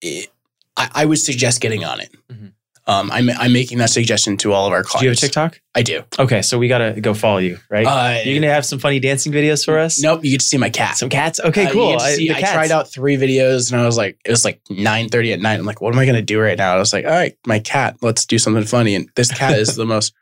[0.00, 0.28] it,
[0.76, 2.14] I, I would suggest getting on it.
[2.30, 2.52] Mhm.
[2.90, 5.00] Um, I'm, I'm making that suggestion to all of our clients.
[5.00, 5.20] do you have a.
[5.20, 5.60] TikTok?
[5.76, 6.02] I do.
[6.18, 7.86] Okay, so we gotta go follow you, right?
[7.86, 10.02] Uh, You're gonna have some funny dancing videos for us.
[10.02, 10.96] nope, you get to see my cat.
[10.96, 11.38] some cats.
[11.38, 11.90] Okay, Uh, cool.
[11.98, 14.60] to I, see- I, tried out three videos and I was like, it was like
[14.70, 15.60] 9.30 at night.
[15.60, 16.70] I'm like, what am I going to do right now?
[16.70, 18.96] And I was like, all right, my cat, let's do something funny.
[18.96, 20.12] And this cat is the most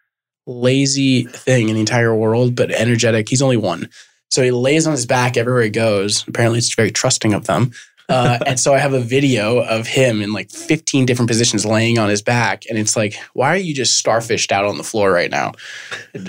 [0.47, 3.29] lazy thing in the entire world, but energetic.
[3.29, 3.89] He's only one.
[4.31, 6.27] So he lays on his back everywhere he goes.
[6.29, 7.73] Apparently it's very trusting of them.
[8.09, 11.99] Uh, and so I have a video of him in like 15 different positions laying
[11.99, 12.63] on his back.
[12.71, 15.53] And it's like, why are you just starfished out on the floor right now?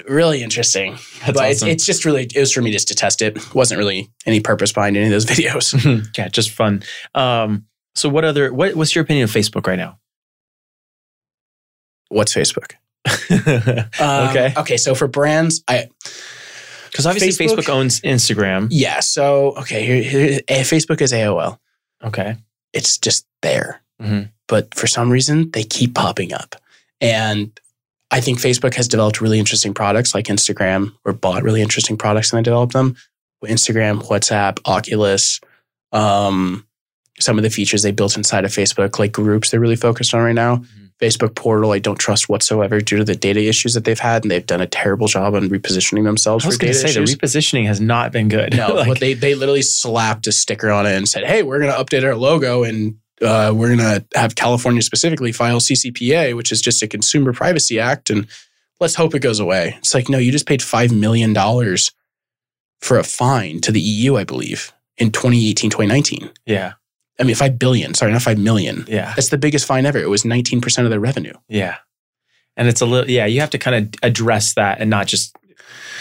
[0.07, 0.93] Really interesting.
[1.25, 1.69] That's but it's, awesome.
[1.69, 3.55] it's just really, it was for me just to test it.
[3.55, 6.05] Wasn't really any purpose behind any of those videos.
[6.17, 6.83] yeah, just fun.
[7.15, 7.65] Um,
[7.95, 9.99] so what other what what's your opinion of Facebook right now?
[12.09, 12.73] What's Facebook?
[13.99, 14.53] Um, Okay.
[14.57, 14.77] Okay.
[14.77, 15.87] So for brands, I,
[16.91, 18.67] because obviously Facebook- Facebook, owns Instagram.
[18.71, 18.99] yeah.
[18.99, 19.85] So, okay.
[19.85, 21.57] Here, here, eh, Facebook is AOL.
[22.03, 22.37] Okay.
[22.73, 23.81] It's just there.
[24.01, 24.29] Mhm.
[24.47, 26.55] But for some reason, they keep popping up.
[27.01, 27.57] And
[28.11, 32.31] I think Facebook has developed really interesting products like Instagram or bought really interesting products
[32.33, 32.95] and they developed them.
[33.45, 35.39] Instagram, WhatsApp, Oculus,
[35.91, 36.65] um,
[37.19, 40.21] some of the features they built inside of Facebook, like groups they're really focused on
[40.21, 40.57] right now.
[40.57, 40.88] Mhm.
[41.01, 44.31] Facebook portal, I don't trust whatsoever due to the data issues that they've had, and
[44.31, 47.11] they've done a terrible job on repositioning themselves I was going to say issues.
[47.11, 48.55] the repositioning has not been good.
[48.55, 51.59] No, Like, but they they literally slapped a sticker on it and said, "Hey, we're
[51.59, 56.35] going to update our logo and uh, we're going to have California specifically file CCPA,
[56.35, 58.27] which is just a Consumer Privacy Act, and
[58.79, 61.91] let's hope it goes away." It's like, no, you just paid five million dollars
[62.81, 66.29] for a fine to the EU, I believe, in 2018, 2019.
[66.45, 66.73] yeah,
[67.19, 67.93] I mean, five billion.
[67.93, 68.85] Sorry, not five million.
[68.87, 69.97] yeah, That's the biggest fine ever.
[69.99, 71.33] It was 19 percent of their revenue.
[71.47, 71.77] yeah.
[72.57, 73.25] And it's a little yeah.
[73.25, 75.33] You have to kind of address that and not just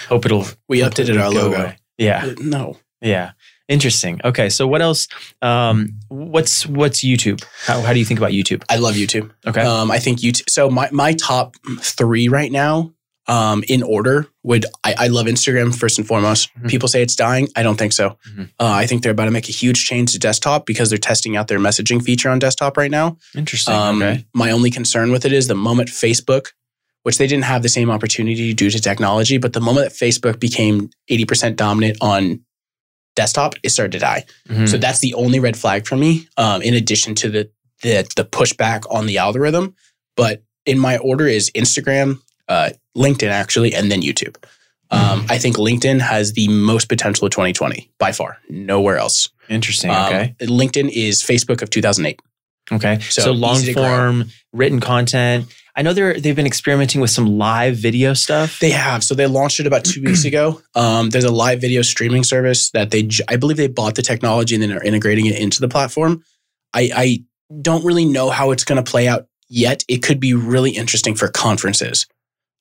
[0.08, 0.44] hope it'll.
[0.68, 1.56] We updated our logo.
[1.56, 1.76] away.
[1.98, 3.32] Yeah, Uh, No, yeah.
[3.68, 4.20] Interesting.
[4.24, 5.06] Okay, so what else?
[5.42, 7.44] Um, what's what's YouTube?
[7.66, 8.64] How how do you think about YouTube?
[8.68, 9.30] I love YouTube.
[9.46, 9.60] Okay.
[9.60, 10.48] Um, I think YouTube.
[10.50, 12.92] So my my top three right now
[13.28, 16.48] um, in order would I, I love Instagram first and foremost.
[16.58, 16.68] Mhm.
[16.70, 17.48] People say it's dying.
[17.54, 18.16] I don't think so.
[18.30, 18.50] Mhm.
[18.58, 21.36] Uh, I think they're about to make a huge change to desktop because they're testing
[21.36, 23.18] out their messaging feature on desktop right now.
[23.36, 23.74] Interesting.
[23.74, 24.24] Um, okay.
[24.34, 26.48] My only concern with it is the moment Facebook,
[27.02, 30.40] which they didn't have the same opportunity due to technology, but the moment that Facebook
[30.40, 32.40] became 80% dominant on
[33.14, 34.24] desktop, it started to die.
[34.48, 34.68] Mhm.
[34.68, 37.50] So that's the only red flag for me, um, in addition to the,
[37.82, 39.74] the, the pushback on the algorithm.
[40.16, 44.36] But in my order is Instagram, uh, LinkedIn actually, and then YouTube.
[44.90, 48.38] Um, I think LinkedIn has the most potential of 2020 by far.
[48.48, 49.28] Nowhere else.
[49.50, 49.90] Interesting.
[49.90, 50.34] Um, Okay.
[50.40, 52.20] LinkedIn is Facebook of 2008.
[52.72, 52.98] Okay.
[53.00, 53.82] So So, long easy to grow.
[53.84, 55.46] form written content.
[55.76, 58.58] I know they're they've been experimenting with some live video stuff.
[58.60, 59.04] They have.
[59.04, 60.60] So they launched it about two weeks ago.
[60.74, 64.54] Um, there's a live video streaming service that they, I believe they bought the technology
[64.54, 66.24] and then are integrating it into the platform.
[66.74, 67.24] I, I
[67.62, 69.84] don't really know how it's going to play out yet.
[69.86, 72.06] It could be really interesting for conferences.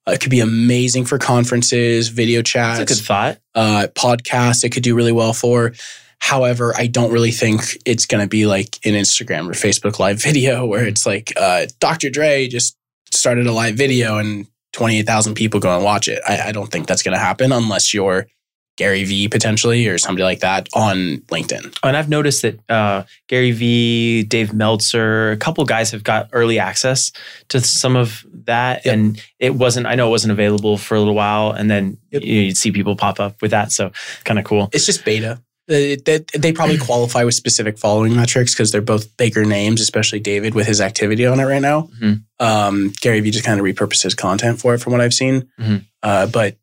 [0.08, 2.80] Uh, it could be amazing for conferences, video chats.
[2.80, 3.38] That's a good thought.
[3.56, 4.64] uh, podcasts.
[4.64, 5.74] It could do really well for.
[6.20, 10.22] However, I don't really think it's going to be like an Instagram or Facebook live
[10.22, 12.10] video where it's like uh, Dr.
[12.10, 12.76] Dre just
[13.12, 16.22] started a live video and 28,000 people go and watch it.
[16.28, 18.28] I, I don't think that's going to happen unless you're
[18.78, 21.78] Gary Vee potentially or somebody like that on LinkedIn.
[21.84, 26.60] And I've noticed that uh, Gary Vee, Dave Meltzer, a couple guys have got early
[26.60, 27.12] access
[27.50, 28.94] to some of that, Yep.
[28.94, 29.88] and it wasn't.
[29.88, 32.24] I know it wasn't available for a little while, and then Yep.
[32.24, 33.72] you would see people pop up with that.
[33.72, 33.92] So
[34.24, 34.70] kind of cool.
[34.72, 35.42] It's just beta.
[35.68, 40.20] They, they, they probably qualify with specific following metrics because they're both bigger names, especially
[40.22, 41.90] David with his activity on it right now.
[42.02, 42.22] Mhm.
[42.40, 45.50] Um, Gary Vee just kind of repurposes content for it from what I've seen.
[45.60, 45.84] Mhm.
[46.02, 46.56] Uh, but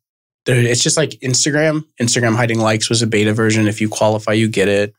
[0.45, 1.85] there, it's just like Instagram.
[2.01, 3.67] Instagram hiding likes was a beta version.
[3.67, 4.93] If you qualify, you get it.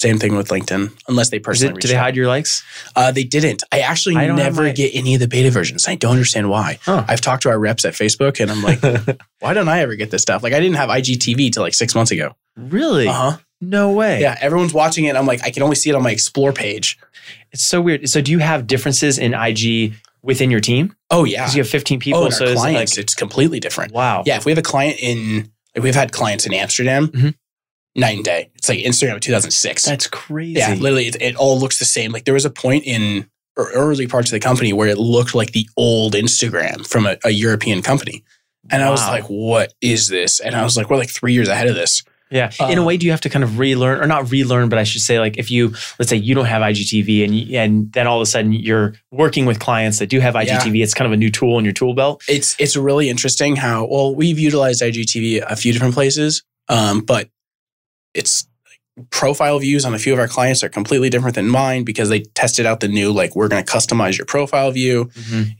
[0.00, 2.00] Same thing with LinkedIn, unless they personally it, do they out.
[2.04, 2.64] hide your likes?
[2.96, 3.62] Uh, they didn't.
[3.70, 5.86] I actually I never my- get any of the beta versions.
[5.86, 6.78] I don't understand why.
[6.82, 7.04] Huh.
[7.06, 8.80] I've talked to our reps at Facebook, and I'm like,
[9.40, 10.42] why don't I ever get this stuff?
[10.42, 12.34] Like, I didn't have IGTV till like six months ago.
[12.56, 13.08] really?
[13.08, 13.36] Uh huh.
[13.60, 14.22] No way.
[14.22, 15.16] Yeah, everyone's watching it.
[15.16, 16.98] I'm like, I can only see it on my explore page.
[17.52, 18.08] It's so weird.
[18.08, 20.94] So do you have differences in IG within your team?
[21.10, 21.42] Oh yeah.
[21.42, 22.20] Because you have 15 people.
[22.24, 23.92] oh, so our it's like, it's completely different.
[23.92, 24.22] wow.
[24.26, 27.34] Yeah, if we have a client in, like we've had clients in Amsterdam, Mhm.
[27.96, 28.50] night and day.
[28.56, 29.84] It's like Instagram of 2006.
[29.84, 30.58] That's crazy.
[30.58, 32.12] yeah, literally, it, it all looks the same.
[32.12, 33.28] Like there was a point in
[33.58, 37.16] ear- early parts of the company where it looked like the old Instagram from a,
[37.24, 38.22] a European company.
[38.70, 40.38] And I was like, what is this?
[40.38, 42.04] And I was like, we're like three years ahead of this.
[42.30, 42.50] Yeah.
[42.68, 44.78] in a Uh, way, do you have to kind of relearn, or not relearn, but
[44.78, 48.06] I should say, like, if you, let's say you don't have IGTV and, and then
[48.06, 51.12] all of a sudden you're working with clients that do have IGTV, it's kind of
[51.12, 52.22] a new tool in your tool belt.
[52.28, 57.28] It's it's really interesting how well we've utilized IGTV a few different places, um, but
[58.14, 58.46] it's
[59.10, 62.20] profile views on a few of our clients are completely different than mine because they
[62.20, 65.10] tested out the new like we're going to customize your profile view.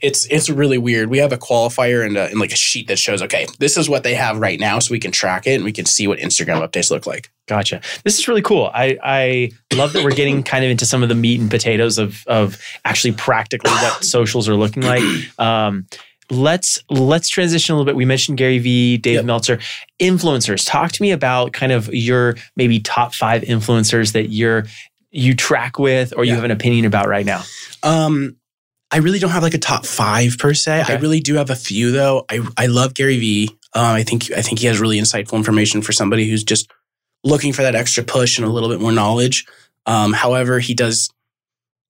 [0.00, 1.10] It's it's really weird.
[1.10, 3.88] We have a qualifier and, a, and like a sheet that shows okay this is
[3.88, 6.18] what they have right now, so we can track it and we can see what
[6.18, 7.30] Instagram updates look like.
[7.46, 7.80] Gotcha.
[8.04, 8.70] This is really cool.
[8.72, 11.98] I, I love that we're getting kind of into some of the meat and potatoes
[11.98, 15.02] of of actually practically what socials are looking like.
[15.38, 15.86] Um,
[16.30, 17.96] let's let's transition a little bit.
[17.96, 19.24] We mentioned Gary Vee, Dave Yep.
[19.24, 19.58] Meltzer,
[20.00, 20.66] influencers.
[20.68, 24.64] Talk to me about kind of your maybe top five influencers that you're
[25.10, 27.42] you track with or you have an opinion about right now.
[27.82, 28.36] Um,
[28.92, 30.82] I really don't have like a top five per se.
[30.82, 30.94] Okay.
[30.94, 32.24] I really do have a few though.
[32.30, 33.50] I I love Gary Vee.
[33.74, 36.70] Uh, I think I think he has really insightful information for somebody who's just
[37.22, 39.46] looking for that extra push and a little bit more knowledge.
[39.86, 41.08] Um, however, he does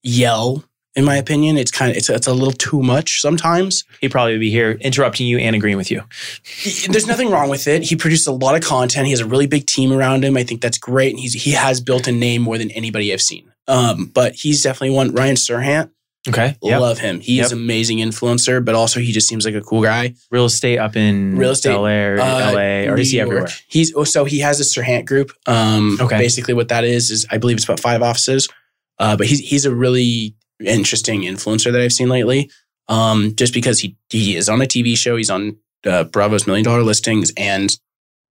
[0.03, 0.65] yell.
[0.97, 3.85] In my opinion, it's kind of it's it's a little too much sometimes.
[4.01, 6.03] He'd probably be here interrupting you and agreeing with you.
[6.89, 7.83] There's nothing wrong with it.
[7.85, 9.07] He produced a lot of content.
[9.07, 10.37] He has a really big team around him.
[10.37, 11.11] I think that's great.
[11.11, 13.53] And he's he has built a name more than anybody I've seen.
[13.69, 15.13] Um, but he's definitely one.
[15.15, 15.91] Ryan Serhant,
[16.29, 16.57] Okay.
[16.61, 16.81] Yep.
[16.81, 17.21] love him.
[17.21, 17.59] He is Yep.
[17.61, 20.15] amazing influencer, but also he just seems like a cool guy.
[20.33, 23.29] Real estate up in Real estate, LA or Uh, LA or New is he York.
[23.29, 23.49] everywhere?
[23.69, 25.31] He's oh, so he has a Serhant group.
[25.47, 26.19] Um, Okay.
[26.19, 28.49] Basically, what that is is I believe it's about five offices.
[28.99, 32.51] Uh, but he's he's a really interesting influencer that I've seen lately.
[32.89, 36.65] Um, just because he he is on a TV show, he's on uh, Bravo's Million
[36.65, 37.71] Dollar Listings, and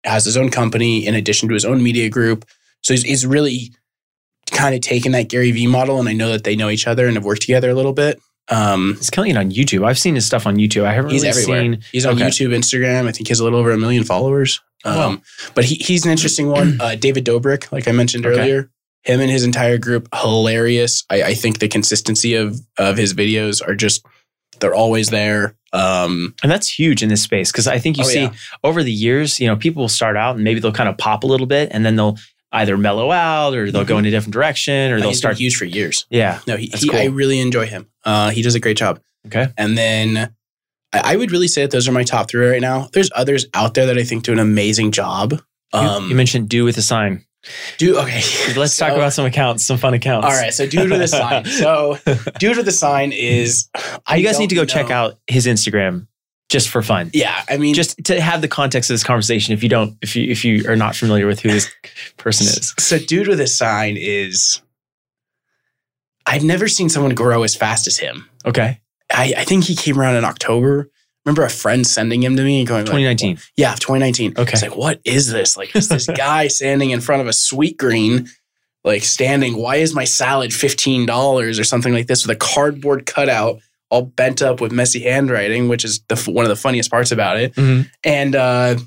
[0.03, 2.45] has his own company in addition to his own media group.
[2.81, 3.73] So he's, he's really
[4.51, 7.05] kind of taken that Gary Vee model, and I know that they know each other
[7.07, 8.19] and have worked together a little bit.
[8.51, 9.85] Um, He's killing it on YouTube.
[9.85, 10.83] I've seen his stuff on YouTube.
[10.83, 11.61] I haven't He's really everywhere.
[11.61, 11.81] seen.
[11.91, 12.25] He's on Okay.
[12.25, 13.07] YouTube, Instagram.
[13.07, 14.59] I think he has a little over a million followers.
[14.85, 15.21] Um, Oh, wow.
[15.53, 16.81] But he, he's an interesting one.
[16.81, 18.39] Uh, David Dobrik, like I mentioned Okay.
[18.39, 18.71] earlier,
[19.09, 21.03] him and his entire group, hilarious.
[21.09, 24.05] I, I think the consistency of of his videos are just
[24.59, 25.55] they're always there.
[25.71, 28.33] Um, And that's huge in this space because I think you Oh, see yeah.
[28.63, 31.23] over the years, you know, people will start out and maybe they'll kind of pop
[31.23, 32.17] a little bit and then they'll
[32.51, 35.15] either mellow out or they'll go in a different direction or they'll Mm-hmm.
[35.15, 35.37] start.
[35.37, 36.05] huge for years.
[36.09, 36.39] Yeah.
[36.47, 36.99] No, he, he cool.
[36.99, 37.87] I really enjoy him.
[38.03, 38.99] Uh, he does a great job.
[39.27, 39.47] Okay.
[39.57, 40.33] And then
[40.91, 42.89] I, I would really say that those are my top three right now.
[42.91, 45.33] There's others out there that I think do an amazing job.
[45.73, 47.23] You- Um, you, mentioned do with a sign.
[47.77, 48.21] Do okay.
[48.57, 50.25] Let's talk about some accounts, some fun accounts.
[50.25, 51.45] All right, so dude with the sign.
[51.45, 51.97] So
[52.39, 53.69] dude with a sign is.
[54.05, 56.07] I you guys need to go don't check out his Instagram
[56.49, 57.11] just for fun.
[57.13, 60.15] Yeah, I mean, Just to have the context of this conversation, if you don't, if
[60.15, 61.69] you if you are not familiar with who this
[62.17, 64.61] person is, So, dude with the sign is.
[66.25, 68.29] I've never seen someone grow as fast as him.
[68.45, 68.79] okay,
[69.11, 70.89] I, I think he came around in October.
[71.25, 73.39] Remember a friend sending him to me and going, like, 2019.
[73.57, 74.33] yeah, 2019.
[74.37, 74.51] Okay.
[74.53, 75.57] It's like, what is this?
[75.57, 78.29] Like, is this guy standing in front of a Sweetgreen,
[78.83, 83.59] like standing, why is my salad $15 or something like this with a cardboard cutout
[83.89, 87.37] all bent up with messy handwriting, which is the, one of the funniest parts about
[87.37, 87.53] it.
[87.55, 87.89] Mhm.
[88.03, 88.77] And, uh,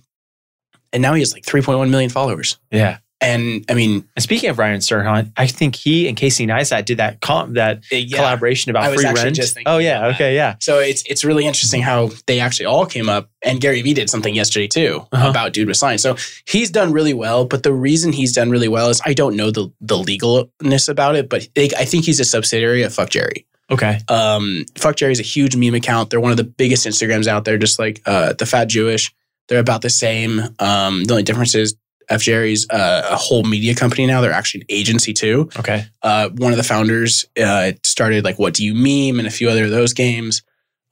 [0.92, 2.58] and now he has like 3.1 million followers.
[2.70, 2.98] Yeah.
[3.22, 6.98] And I mean, And speaking of Ryan Serhant, I think he and Casey Neistat did
[6.98, 8.16] that comp, that yeah.
[8.16, 9.38] collaboration about free rent.
[9.66, 10.56] oh yeah, okay, yeah.
[10.60, 14.10] So it's it's really interesting how they actually all came up, and Gary Vee did
[14.10, 15.30] something yesterday too Uh-huh.
[15.30, 15.98] about Dude with Sign.
[15.98, 19.36] So he's done really well, but the reason he's done really well is I don't
[19.36, 23.10] know the the legalness about it, but they, I think he's a subsidiary of Fuck
[23.10, 23.46] Jerry.
[23.70, 24.00] Okay.
[24.08, 26.10] Um, Fuck Jerry is a huge meme account.
[26.10, 29.14] They're one of the biggest Instagrams out there, just like uh, the Fat Jewish.
[29.48, 30.40] They're about the same.
[30.58, 31.74] Um, the only difference is
[32.08, 34.20] F Jerry's uh, a whole media company now.
[34.20, 35.86] They're actually an agency too Okay.
[36.02, 39.48] uh, one of the founders uh, started like what do you meme and a few
[39.48, 40.42] other of those games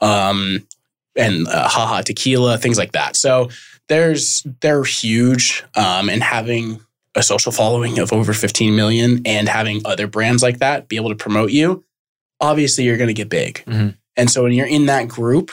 [0.00, 0.66] um,
[1.16, 3.50] and uh, JAJA tequila things like that so
[3.88, 6.80] there's they're huge um, and having
[7.16, 11.08] a social following of over 15 million and having other brands like that be able
[11.10, 11.84] to promote you
[12.40, 13.96] obviously you're going to get big Mhm.
[14.16, 15.50] and so when you're in that group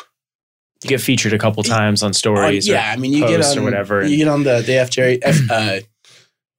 [0.83, 2.69] You get featured a couple times on uh, stories.
[2.69, 4.89] or- yeah i mean you get on or whatever, you get on the, the f
[4.89, 5.79] jerry F, uh,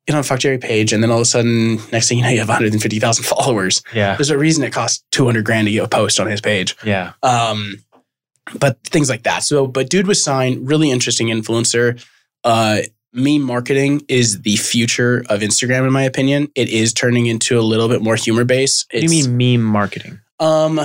[0.07, 2.31] get on fuck jerry page and then all of a sudden next thing you know
[2.31, 4.17] you have 150000 followers yeah.
[4.17, 6.77] there's a reason it costs 200 grand to get a post on his page.
[6.85, 7.13] Yeah.
[7.23, 7.83] Um,
[8.59, 9.43] but things like that.
[9.43, 12.03] So, but Dude with Sign, really interesting influencer.
[12.45, 12.81] Uh,
[13.13, 16.49] meme marketing is the future of Instagram, in my opinion.
[16.55, 18.87] It is turning into a little bit more humor based.
[18.93, 20.21] What do you mean meme marketing?
[20.41, 20.81] Um,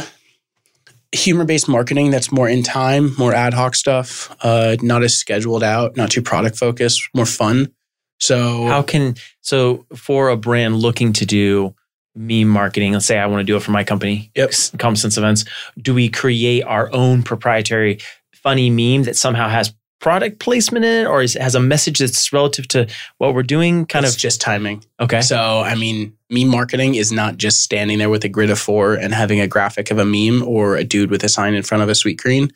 [1.14, 5.64] humor based marketing that's more in time, more ad hoc stuff, uh, not as scheduled
[5.64, 7.72] out, not too product focused, more fun.
[8.20, 11.76] So, How can so for a brand looking to do
[12.16, 14.52] meme marketing, let's say I want to do it for my company, Yep.
[14.78, 15.46] Common Sense Events,
[15.82, 18.00] do we create our own proprietary
[18.34, 22.34] funny meme that somehow has product placement in it or is, has a message that's
[22.34, 22.86] relative to
[23.20, 23.86] what we're doing?
[23.86, 24.84] Kind it's of just timing.
[25.00, 25.22] okay.
[25.22, 28.96] So, I mean, meme marketing is not just standing there with a grid of four
[28.96, 31.84] and having a graphic of a meme or a dude with a sign in front
[31.84, 32.52] of a Sweetgreen.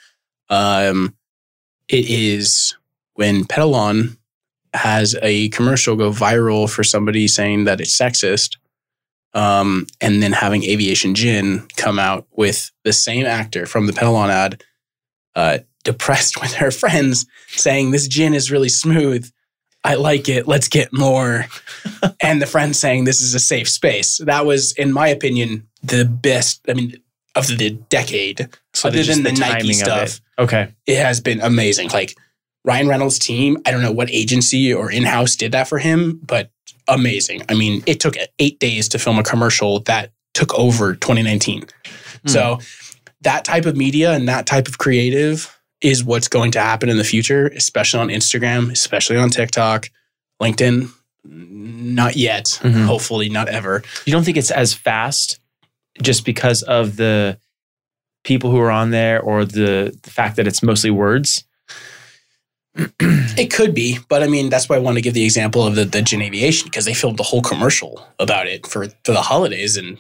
[0.49, 1.15] Um,
[1.87, 2.75] it is
[3.13, 4.17] when Peloton
[4.73, 8.57] has a commercial go viral for somebody saying that it's sexist,
[9.33, 14.31] um, and then having Aviation Gin come out with the same actor from the Peloton
[14.31, 14.63] ad,
[15.33, 19.29] uh, depressed with her friends, saying this gin is really smooth.
[19.83, 20.47] I like it.
[20.47, 21.45] Let's get more
[22.21, 24.17] and the friend saying this is a safe space.
[24.17, 26.61] That was, in my opinion, the best.
[26.67, 27.01] I mean,
[27.35, 28.49] of the decade.
[28.73, 30.41] So other than the, Nike stuff, it.
[30.41, 30.73] Okay.
[30.87, 30.97] it.
[30.97, 31.89] has been amazing.
[31.89, 32.17] Like
[32.65, 36.19] Ryan Reynolds' team, I don't know what agency or in house did that for him,
[36.23, 36.49] but
[36.87, 37.43] amazing.
[37.47, 41.61] I mean, it took eight days to film a commercial that took over 2019.
[41.61, 42.27] Hmm.
[42.27, 42.59] So
[43.21, 46.97] that type of media and that type of creative is what's going to happen in
[46.97, 49.89] the future, especially on Instagram, especially on TikTok,
[50.41, 50.89] LinkedIn.
[51.23, 52.45] Not yet.
[52.63, 52.85] Mhm.
[52.85, 53.83] Hopefully, not ever.
[54.05, 55.39] You don't think it's as fast
[56.01, 57.37] just because of the
[58.23, 61.43] people who are on there or the, the fact that it's mostly words?
[62.99, 65.75] It could be, but I mean, that's why I want to give the example of
[65.75, 69.77] the, the Aviation because they filmed the whole commercial about it for, for the holidays
[69.77, 69.97] in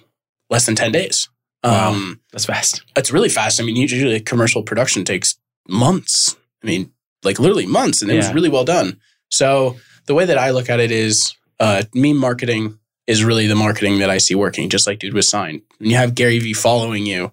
[0.51, 1.27] less than 10 days.
[1.63, 1.89] Wow.
[1.89, 2.83] Um, That's fast.
[2.95, 3.59] it's really fast.
[3.59, 5.36] I mean, usually commercial production takes
[5.67, 6.35] months.
[6.63, 6.91] I mean,
[7.23, 8.99] like literally months, and it was really well done.
[9.29, 12.77] So the way that I look at it is, uh, meme marketing
[13.07, 15.61] is really the marketing that I see working, just like Dude with Sign.
[15.79, 17.31] When you have Gary Vee following you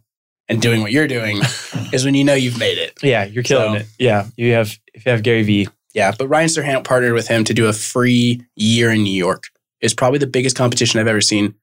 [0.48, 1.38] and doing what you're doing,
[1.92, 2.98] is when you know you've made it.
[3.02, 3.86] Yeah, you're killing So- it.
[3.98, 5.68] Yeah, you have if you have Gary Vee.
[5.94, 9.44] Yeah, but Ryan Serhant partnered with him to do a free year in New York.
[9.80, 11.54] It's probably the biggest competition I've ever seen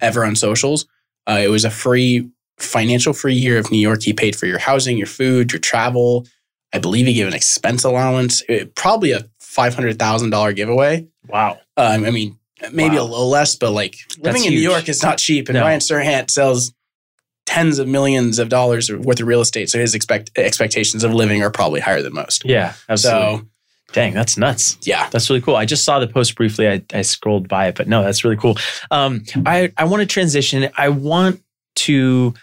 [0.00, 0.86] ever on socials.
[1.28, 2.28] Uh, it was a free
[2.58, 4.02] financial free year of New York.
[4.02, 6.26] He paid for your housing, your food, your travel.
[6.72, 8.42] I believe he gave an expense allowance.
[8.48, 11.06] It- probably a five hundred thousand dollar giveaway.
[11.28, 11.58] Wow.
[11.76, 12.38] Um, I mean,
[12.72, 13.02] maybe Wow.
[13.02, 14.58] a little less, but like living in New.
[14.60, 15.48] York is not cheap.
[15.48, 15.62] And No.
[15.62, 16.72] Ryan Serhant sells
[17.46, 21.42] tens of millions of dollars worth of real estate, so his expect expectations of living
[21.42, 22.44] are probably higher than most.
[22.44, 23.38] Yeah, absolutely.
[23.38, 23.46] So
[23.92, 24.76] Dang, that's nuts.
[24.82, 25.54] yeah, That's really cool.
[25.54, 26.68] I just saw the post briefly.
[26.68, 28.58] I, I scrolled by it, but no, that's really cool.
[28.90, 30.68] Um, I, I want to transition.
[30.76, 31.40] I want
[31.76, 32.34] to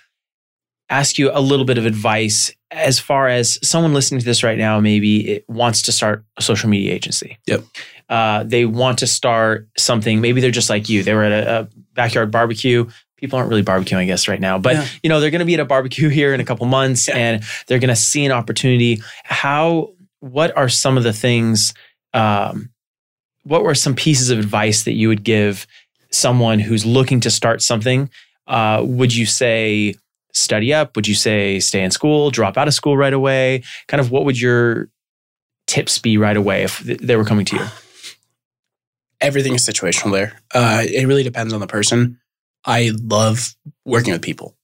[1.00, 4.58] ask you a little bit of advice as far as someone listening to this right
[4.58, 7.38] now maybe it wants to start a social media agency.
[7.48, 7.64] Yep.
[8.10, 10.22] Uh, they want to start something.
[10.22, 11.04] Maybe they're just like you.
[11.04, 12.90] They were at a, a backyard barbecue.
[13.18, 14.58] People aren't really barbecuing, I guess, right now.
[14.60, 14.88] But Yeah.
[15.04, 17.18] you know, they're going to be at a barbecue here in a couple months, Yeah.
[17.18, 19.02] and they're going to see an opportunity.
[19.24, 19.92] How?
[20.20, 21.74] What are some of the things?
[22.14, 22.70] Um,
[23.44, 25.66] what were some pieces of advice that you would give
[26.12, 28.10] someone who's looking to start something?
[28.48, 29.96] Uh, would you say
[30.34, 30.96] study up?
[30.96, 33.64] Would you say stay in school, drop out of school right away?
[33.88, 34.90] Kind of what would your
[35.68, 37.66] tips be right away if they were coming to you?
[39.22, 40.34] everything is situational there.
[40.54, 42.20] Uh, it really depends on the person.
[42.66, 43.56] I love
[43.86, 44.58] working with people.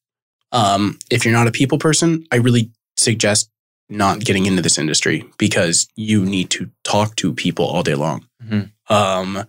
[0.52, 3.50] Um, if you're not a people person, I really suggest
[3.88, 8.28] not getting into this industry because you need to talk to people all day long.
[8.44, 8.72] Mhm.
[8.90, 9.46] Um,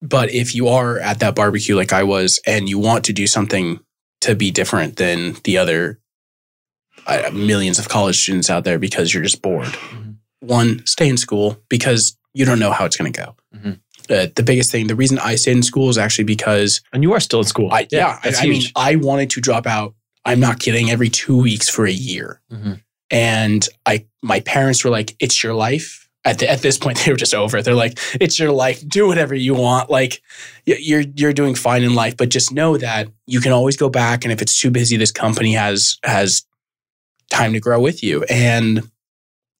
[0.00, 3.26] but if you are at that barbecue like I was and you want to do
[3.26, 3.80] something
[4.26, 5.98] to be different than the other
[7.06, 10.16] uh, millions of college students out there because you're just bored, Mhm.
[10.40, 13.36] one, stay in school because you don't know how it's going to go.
[13.54, 13.80] Mhm.
[14.10, 17.12] Uh, the biggest thing, the reason I stayed in school is actually because And you
[17.12, 17.70] are still in school.
[17.72, 18.62] I, yeah, I, that's I mean.
[18.74, 19.94] I wanted to drop out.
[20.24, 20.90] I'm not kidding.
[20.90, 22.80] Every two weeks for a year, Mhm.
[23.10, 27.10] and I, my parents were like, "It's your life." At, the, at this point, they
[27.12, 27.56] were just over.
[27.56, 27.64] it.
[27.64, 28.86] They're like, "It's your life.
[28.86, 29.88] Do whatever you want.
[29.88, 30.20] Like,
[30.66, 34.24] you're you're doing fine in life, but just know that you can always go back.
[34.24, 36.44] And if it's too busy, this company has has
[37.30, 38.90] time to grow with you." And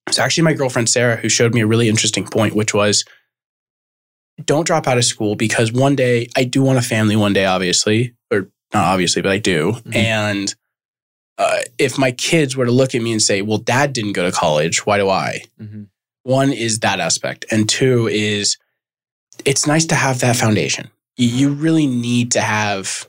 [0.09, 3.05] it's actually my girlfriend Sarah who showed me a really interesting point, which was
[4.45, 7.47] don't drop out of school because one day I do want a family one day,
[7.47, 9.73] obviously, or not obviously, but I do.
[9.87, 9.95] Mhm.
[9.97, 10.55] And
[11.39, 14.25] uh, if my kids were to look at me and say, well, dad didn't go
[14.29, 15.43] to college, why do I?
[15.61, 15.89] Mhm.
[16.27, 17.45] One is that aspect.
[17.53, 18.57] And two is
[19.45, 20.91] it's nice to have that foundation.
[21.17, 23.07] You, really need to have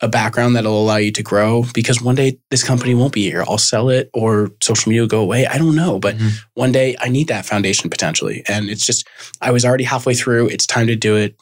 [0.00, 3.44] a background that'll allow you to grow because one day this company won't be here.
[3.46, 5.46] I'll sell it or social media will go away.
[5.46, 6.00] I don't know.
[6.00, 6.32] But Mhm.
[6.54, 8.42] one day I need that foundation potentially.
[8.48, 9.06] And it's just,
[9.40, 10.48] I was already halfway through.
[10.48, 11.36] It's time to do it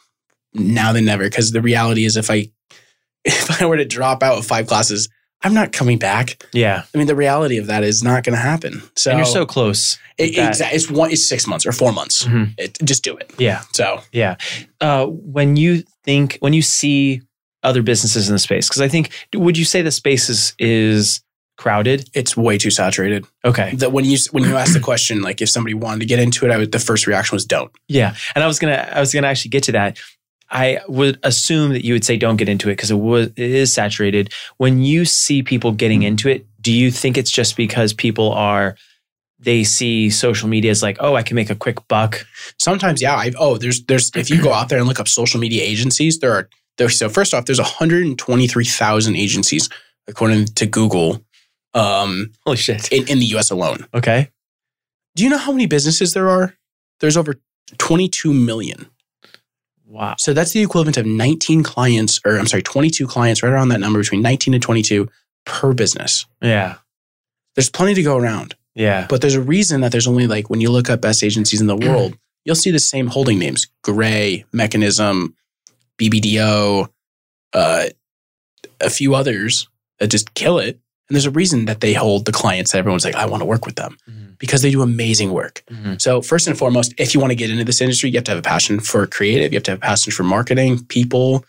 [0.53, 1.25] now than never.
[1.25, 2.51] Because the reality is, if I,
[3.25, 5.09] if I were to drop out of five classes,
[5.43, 6.43] I'm not coming back.
[6.53, 8.82] yeah, I mean, the reality of that is not going to happen.
[8.97, 9.99] So, and you're so close.
[10.18, 12.24] it, exa- it's one, it's six months or four months.
[12.24, 12.55] Mhm.
[12.59, 13.30] It, just do it.
[13.39, 14.37] Yeah, So, yeah.
[14.80, 17.22] Uh, when you think, when you see
[17.62, 21.20] other businesses in the space, because I think, would you say the space is is
[21.59, 22.09] crowded?
[22.14, 23.24] it's way too saturated.
[23.45, 26.18] Okay, That when you when you ask the question, like if somebody wanted to get
[26.18, 27.70] into it, I would, the first reaction was don't.
[27.89, 28.14] yeah.
[28.34, 29.99] And I was gonna, I was gonna actually get to that.
[30.51, 33.38] I would assume that you would say don't get into it because it was it
[33.38, 34.32] is saturated.
[34.59, 38.76] When you see people getting into it, do you think it's just because people are
[39.38, 42.26] they see social media as like, oh, I can make a quick buck?
[42.59, 43.16] Sometimes, yeah.
[43.16, 46.20] I've, oh, there's there's if you go out there and look up social media agencies,
[46.20, 46.88] there are there.
[46.88, 49.68] So first off, there's 123,000 agencies
[50.09, 51.24] according to Google,
[51.74, 52.90] um, Holy shit!
[52.92, 53.51] in, in the U.S.
[53.51, 53.86] alone.
[53.92, 54.30] Okay,
[55.16, 56.55] Do you know how many businesses there are?
[57.01, 57.34] There's over
[57.78, 58.86] 22 million.
[59.87, 60.16] Wow.
[60.18, 63.80] So that's the equivalent of 19 clients, or I'm sorry, 22 clients, right around that
[63.80, 65.09] number between 19 and 22
[65.45, 66.26] per business.
[66.43, 66.76] Yeah,
[67.55, 70.61] There's plenty to go around, yeah, but there's a reason that there's only like when
[70.61, 74.45] you look up best agencies in the world, you'll see the same holding names: Grey,
[74.53, 75.34] Mekanism,
[75.99, 76.89] BBDO,
[77.53, 77.84] uh,
[78.80, 79.68] a few others
[80.01, 80.80] that just kill it.
[81.09, 83.45] And there's a reason that they hold the clients that everyone's like, I want to
[83.45, 84.39] work with them Mhm.
[84.39, 85.63] because they do amazing work.
[85.71, 86.01] Mhm.
[86.03, 88.33] So first and foremost, if you want to get into this industry, you have to
[88.33, 89.53] have a passion for creative.
[89.53, 91.45] You have to have a passion for marketing, people.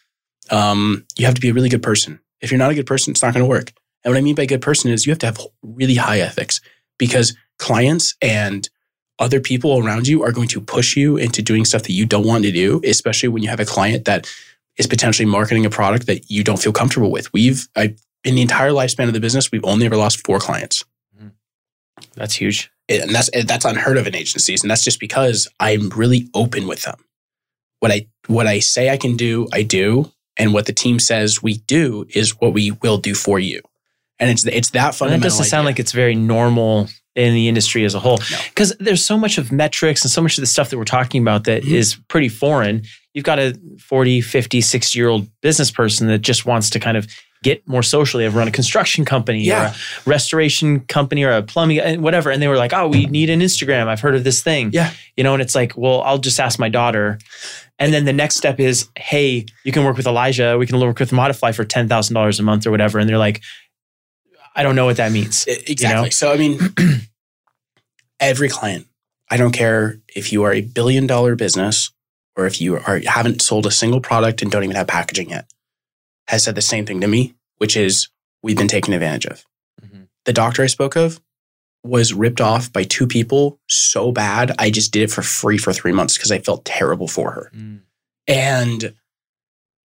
[0.50, 2.20] Um, you have to be a really good person.
[2.42, 3.74] If you're not a good person, it's not going to work.
[4.04, 6.62] And what I mean by good person is you have to have really high ethics
[7.00, 8.70] because clients and
[9.20, 12.26] other people around you are going to push you into doing stuff that you don't
[12.28, 14.28] want to do, especially when you have a client that
[14.78, 17.34] is potentially marketing a product that you don't feel comfortable with.
[17.34, 17.96] We've, I,
[18.28, 20.84] in the entire lifespan of the business, we've only ever lost four clients
[22.16, 22.70] that's huge.
[22.90, 26.84] and that's that's unheard of in agencies and that's just because i'm really open with
[26.84, 26.96] them
[27.80, 31.42] what i what i say i can do i do and what the team says
[31.42, 33.62] we do is what we will do for you
[34.20, 37.48] and it's it's that And fundamental that doesn't sound like it's very normal in the
[37.48, 38.20] industry as a whole.
[38.30, 38.38] No.
[38.50, 41.20] Because there's so much of metrics and so much of the stuff that we're talking
[41.20, 42.08] about that is Mhm.
[42.10, 42.84] pretty foreign.
[43.16, 46.96] You've got a 40, 50, 60 year old business person that just wants to kind
[46.96, 47.08] of
[47.44, 48.26] get more socially.
[48.26, 49.76] I've run a construction company or a
[50.06, 52.32] restoration company or a plumbing, and whatever.
[52.32, 53.88] And they were like, oh, we need an Instagram.
[53.88, 54.72] I've heard of this thing.
[54.74, 54.92] Yeah.
[55.16, 57.20] You know, and it's like, well, I'll just ask my daughter.
[57.80, 60.58] And then the next step is, hey, you can work with Elijah.
[60.58, 62.98] We can work with Modifly for $10,000 a month or whatever.
[62.98, 63.44] And they're like,
[64.56, 65.46] I don't know what that means.
[65.46, 66.60] Exactly so i mean
[68.20, 68.88] every client
[69.30, 71.92] i don't care if you are a billion dollar business
[72.36, 75.46] or if you are haven't sold a single product and don't even have packaging yet
[76.28, 78.10] has said the same thing to me which is
[78.44, 79.44] we've been taken advantage of
[80.26, 81.22] the doctor I spoke of
[81.84, 84.52] was ripped off by two people so bad.
[84.60, 87.52] I just did it for free for three months because I felt terrible for her.
[87.56, 87.80] Mm.
[88.28, 88.94] And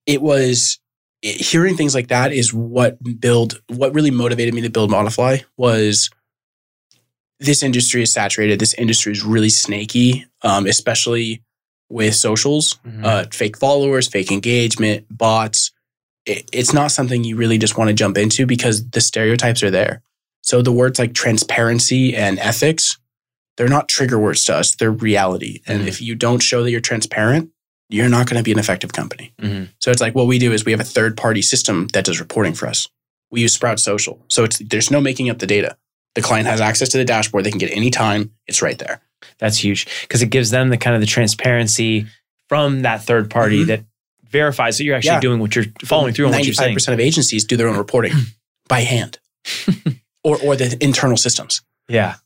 [0.06, 0.80] it was
[1.22, 5.44] it- hearing things like that is what build what really motivated me to build Modifly
[5.56, 6.10] was
[7.38, 8.58] this industry is saturated.
[8.58, 11.42] This industry is really snaky, um, especially
[11.88, 13.04] with socials, Mhm.
[13.04, 15.71] uh, fake followers, fake engagement, bots.
[16.26, 19.70] It, it's not something you really just want to jump into because the stereotypes are
[19.70, 20.02] there.
[20.42, 22.98] So the words like transparency and ethics,
[23.56, 24.74] they're not trigger words to us.
[24.74, 25.60] They're reality.
[25.66, 25.86] And Mhm.
[25.88, 27.50] if you don't show that you're transparent,
[27.88, 29.32] you're not going to be an effective company.
[29.42, 29.68] Mhm.
[29.80, 32.20] So it's like what we do is we have a third party system that does
[32.20, 32.86] reporting for us.
[33.30, 34.24] We use Sprout Social.
[34.28, 35.76] So it's there's no making up the data.
[36.14, 37.44] The client has access to the dashboard.
[37.44, 38.30] They can get any time.
[38.46, 39.00] It's right there.
[39.38, 42.06] That's huge because it gives them the kind of the transparency
[42.48, 43.66] from that third party Mhm.
[43.68, 43.84] that
[44.32, 45.20] verifies that you're actually Yeah.
[45.20, 46.74] doing what you're following through on what you're saying.
[46.74, 48.12] percent of agencies do their own reporting
[48.68, 49.18] by hand,
[50.24, 51.60] or or the internal systems.
[51.88, 52.16] Yeah.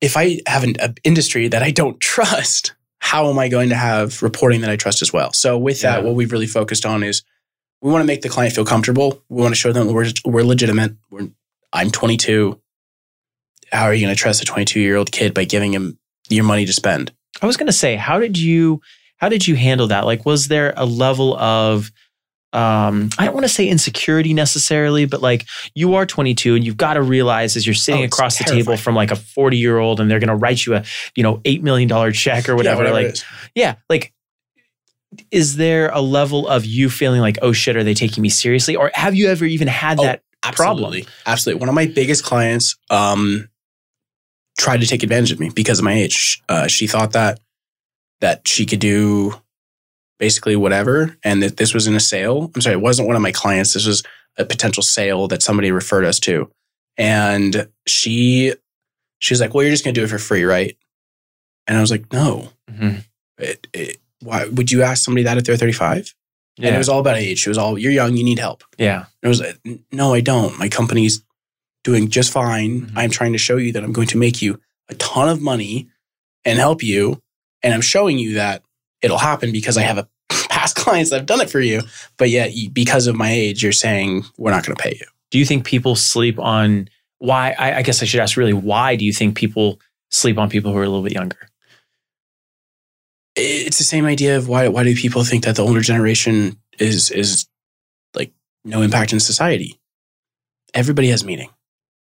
[0.00, 4.22] If I have an industry that I don't trust, how am I going to have
[4.22, 5.32] reporting that I trust as well?
[5.32, 7.22] So with that, what we've really focused on is
[7.80, 9.22] we want to make the client feel comfortable.
[9.28, 10.96] We want to show them we're we're legitimate.
[11.10, 11.28] We're,
[11.72, 12.60] I'm 22.
[13.72, 15.98] How are you going to trust a 22 year old kid by giving him
[16.28, 17.12] your money to spend?
[17.42, 18.80] I was going to say, how did you
[19.24, 20.04] how did you handle that?
[20.04, 21.90] Like, was there a level of
[22.52, 26.76] um, I don't want to say insecurity necessarily, but like you are 22 and you've
[26.76, 29.78] got to realize as you're sitting Oh, across the table from like a 40 year
[29.78, 30.84] old and they're going to write you a
[31.16, 32.84] you know eight million dollar check or whatever.
[32.84, 33.16] Yeah, like,
[33.54, 34.12] yeah, like.
[35.30, 38.76] Is there a level of you feeling like, oh shit, are they taking me seriously?
[38.76, 40.84] Or have you ever even had Oh, that problem?
[40.84, 41.08] Absolutely.
[41.24, 41.60] Absolutely.
[41.60, 43.48] One of my biggest clients um,
[44.58, 46.42] tried to take advantage of me because of my age.
[46.48, 47.38] Uh, she thought that
[48.20, 49.34] that she could do
[50.18, 52.50] basically whatever, and that this was in a sale.
[52.54, 53.74] I'm sorry, it wasn't one of my clients.
[53.74, 54.02] This was
[54.38, 56.50] a potential sale that somebody referred us to,
[56.96, 58.54] and she
[59.18, 60.76] she's like, "Well, you're just going to do it for free, right?"
[61.66, 62.50] And I was like, "No.
[62.70, 63.04] Mhm.
[63.38, 66.14] It, it, why would you ask somebody that if they're 35?"
[66.56, 66.68] Yeah.
[66.68, 67.46] And it was all about age.
[67.46, 69.06] It was all, "You're young, you need help." yeah.
[69.22, 69.58] And I was like,
[69.92, 70.58] no, I don't.
[70.58, 71.24] My company's
[71.82, 72.82] doing just fine.
[72.86, 72.92] Mhm.
[72.96, 75.88] I'm trying to show you that I'm going to make you a ton of money
[76.44, 77.20] and help you.
[77.64, 78.62] And I'm showing you that
[79.02, 80.08] it'll happen because I have a
[80.48, 81.80] past clients that have done it for you.
[82.18, 85.06] But yet, because of my age, you're saying we're not going to pay you.
[85.30, 86.88] Do you think people sleep on
[87.18, 87.56] why?
[87.58, 90.72] I, I guess I should ask really, why do you think people sleep on people
[90.72, 91.48] who are a little bit younger?
[93.34, 97.10] It's the same idea of why why do people think that the older generation is
[97.10, 97.48] is
[98.14, 98.32] like
[98.64, 99.80] no impact in society?
[100.72, 101.50] Everybody has meaning.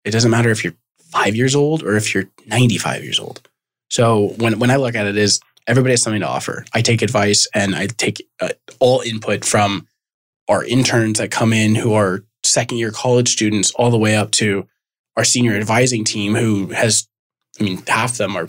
[0.05, 0.76] It doesn't matter if you're
[1.11, 3.49] five years old or if you're 95 years old.
[3.91, 6.64] So when when I look at it, is everybody has something to offer.
[6.72, 9.86] I take advice and I take uh, all input from
[10.49, 14.30] our interns that come in who are second year college students all the way up
[14.32, 14.66] to
[15.16, 17.07] our senior advising team who has
[17.61, 18.49] I mean half of them are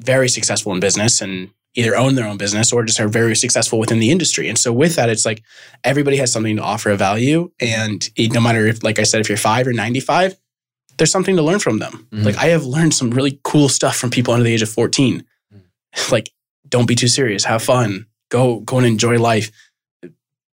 [0.00, 3.78] very successful in business and either own their own business or just are very successful
[3.78, 4.48] within the industry.
[4.48, 5.42] And so with that, it's like
[5.84, 7.50] everybody has something to offer a value.
[7.60, 10.36] And no matter if, like I said, if you're five or 95,
[10.98, 12.06] there's something to learn from them.
[12.12, 12.24] Mhm.
[12.24, 15.24] Like I have learned some really cool stuff from people under the age of 14.
[16.10, 16.30] like,
[16.68, 17.44] don't be too serious.
[17.44, 18.06] Have fun.
[18.30, 19.50] Go, go and enjoy life.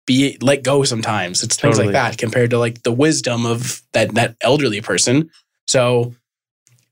[0.06, 1.44] Be let go sometimes.
[1.44, 5.30] It's things like that compared to like the wisdom of that that elderly person.
[5.68, 6.16] So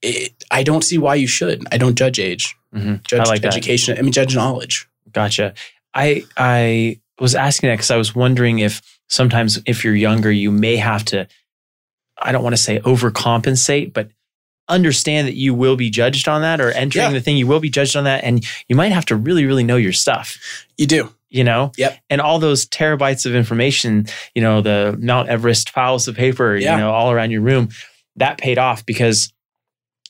[0.04, 1.66] it, I don't see why you should.
[1.72, 3.02] I don't judge age Mhm.
[3.08, 3.54] judge I like that.
[3.54, 3.98] education.
[3.98, 4.88] I mean, judge knowledge.
[5.12, 5.56] Gotcha.
[5.96, 10.52] I I was asking that because I was wondering if sometimes if you're younger, you
[10.52, 11.28] may have to.
[12.22, 14.10] I don't want to say overcompensate, but
[14.70, 17.12] understand that you will be judged on that, or entering Yeah.
[17.14, 19.64] the thing, you will be judged on that, and you might have to really, really
[19.64, 20.38] know your stuff.
[20.78, 21.14] You do.
[21.30, 22.00] You know, Yep.
[22.10, 26.76] and all those terabytes of information, you know, the Mount Everest piles of paper, Yeah.
[26.76, 27.68] you know, all around your room,
[28.16, 29.32] that paid off because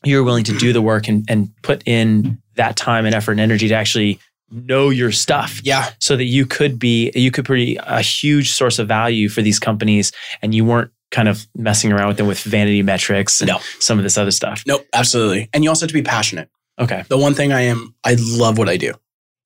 [0.03, 3.41] you're willing to do the work and and put in that time and effort and
[3.41, 4.20] energy to actually
[4.51, 5.89] know your stuff Yeah.
[5.99, 9.58] so that you could be you could be a huge source of value for these
[9.60, 10.12] companies
[10.43, 13.60] and you weren't kind of messing around with them with vanity metrics and No.
[13.80, 14.64] some of this other stuff.
[14.68, 14.86] Nope.
[14.93, 15.49] Absolutely.
[15.53, 16.49] And you also have to be passionate.
[16.80, 17.03] Okay.
[17.08, 18.93] The one thing I am, I love what I do.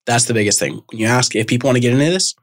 [0.06, 0.82] That's the biggest thing.
[0.90, 2.34] When you ask if people want to get into this,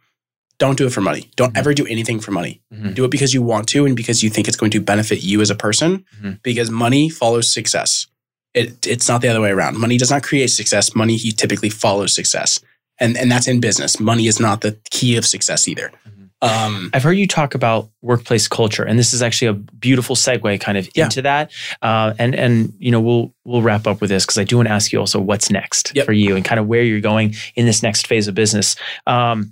[0.58, 1.30] don't do it for money.
[1.36, 1.58] Don't Mhm.
[1.58, 2.62] ever do anything for money.
[2.74, 2.96] Mhm.
[2.96, 5.42] Do it because you want to and because you think it's going to benefit you
[5.42, 6.06] as a person.
[6.22, 6.42] Mhm.
[6.44, 8.08] Because money follows success.
[8.54, 9.78] It, it's not the other way around.
[9.78, 10.96] Money does not create success.
[10.96, 12.60] Money he typically follows success,
[13.00, 14.00] and and that's in business.
[14.00, 15.92] Money is not the key of success either.
[16.42, 20.60] Um, I've heard you talk about workplace culture, and this is actually a beautiful segue
[20.62, 21.06] kind of Yeah.
[21.06, 21.52] into that.
[21.82, 24.68] Uh, and and you know we'll we'll wrap up with this because I do want
[24.68, 26.06] to ask you also what's next Yep.
[26.06, 28.76] for you and kind of where you're going in this next phase of business.
[29.08, 29.52] Um,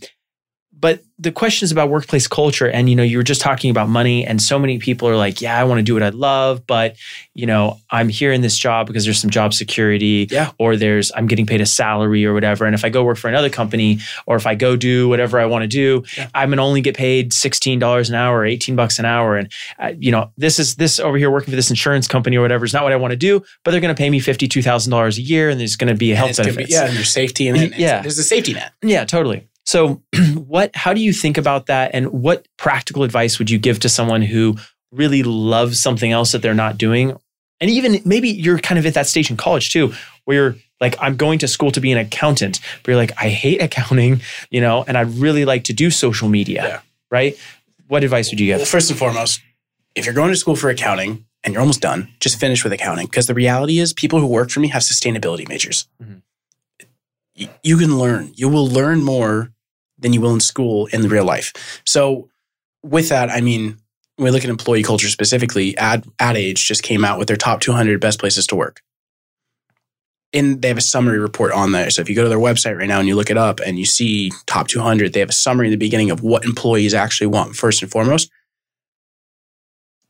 [0.80, 3.90] but the question is about workplace culture and you know you were just talking about
[3.90, 6.66] money and so many people are like yeah i want to do what i love
[6.68, 6.96] but
[7.34, 10.52] you know i'm here in this job because there's some job security Yeah.
[10.60, 13.28] or there's i'm getting paid a salary or whatever and if i go work for
[13.30, 13.98] another company
[14.28, 16.30] or if i go do whatever i want to do Yeah.
[16.36, 19.94] i'm gonna only get paid $16 an hour or 18 bucks an hour and uh,
[19.98, 22.74] you know this is this over here working for this insurance company or whatever is
[22.74, 25.60] not what i want to do but they're gonna pay me $52000 a year and
[25.60, 27.58] there's gonna be And health it's benefits yeah, and there's safety it.
[27.58, 28.02] and Yeah.
[28.02, 28.74] there's a safety net.
[28.84, 29.48] yeah, totally.
[29.68, 30.02] So,
[30.34, 30.74] what?
[30.76, 31.92] How do you think about that?
[31.94, 34.56] And what practical advice would you give to someone who
[34.94, 37.12] really loves something else that they're not doing?
[37.60, 39.94] And even maybe you're kind of at that stage in college too,
[40.24, 43.28] where you're like, I'm going to school to be an accountant, but you're like, I
[43.30, 46.80] hate accounting, you know, and I'd really like to do social media, Yeah.
[47.12, 47.38] right?
[47.88, 48.58] What advice would you give?
[48.60, 49.42] Well, first and foremost,
[49.96, 53.08] if you're going to school for accounting and you're almost done, just finish with accounting.
[53.08, 55.88] Because the reality is, people who work for me have sustainability majors.
[56.02, 56.22] Mhm.
[57.64, 58.32] You can learn.
[58.36, 59.52] You will learn more
[60.00, 61.82] than you will in school in the real life.
[61.86, 62.30] So,
[62.84, 63.78] with that, I mean,
[64.18, 67.38] when we look at employee culture specifically, Ad Ad Age just came out with their
[67.38, 68.82] top 200 best places to work.
[70.34, 71.90] And they have a summary report on there.
[71.90, 73.80] So if you go to their website right now and you look it up and
[73.80, 77.28] you see top 200, they have a summary in the beginning of what employees actually
[77.28, 78.30] want first and foremost.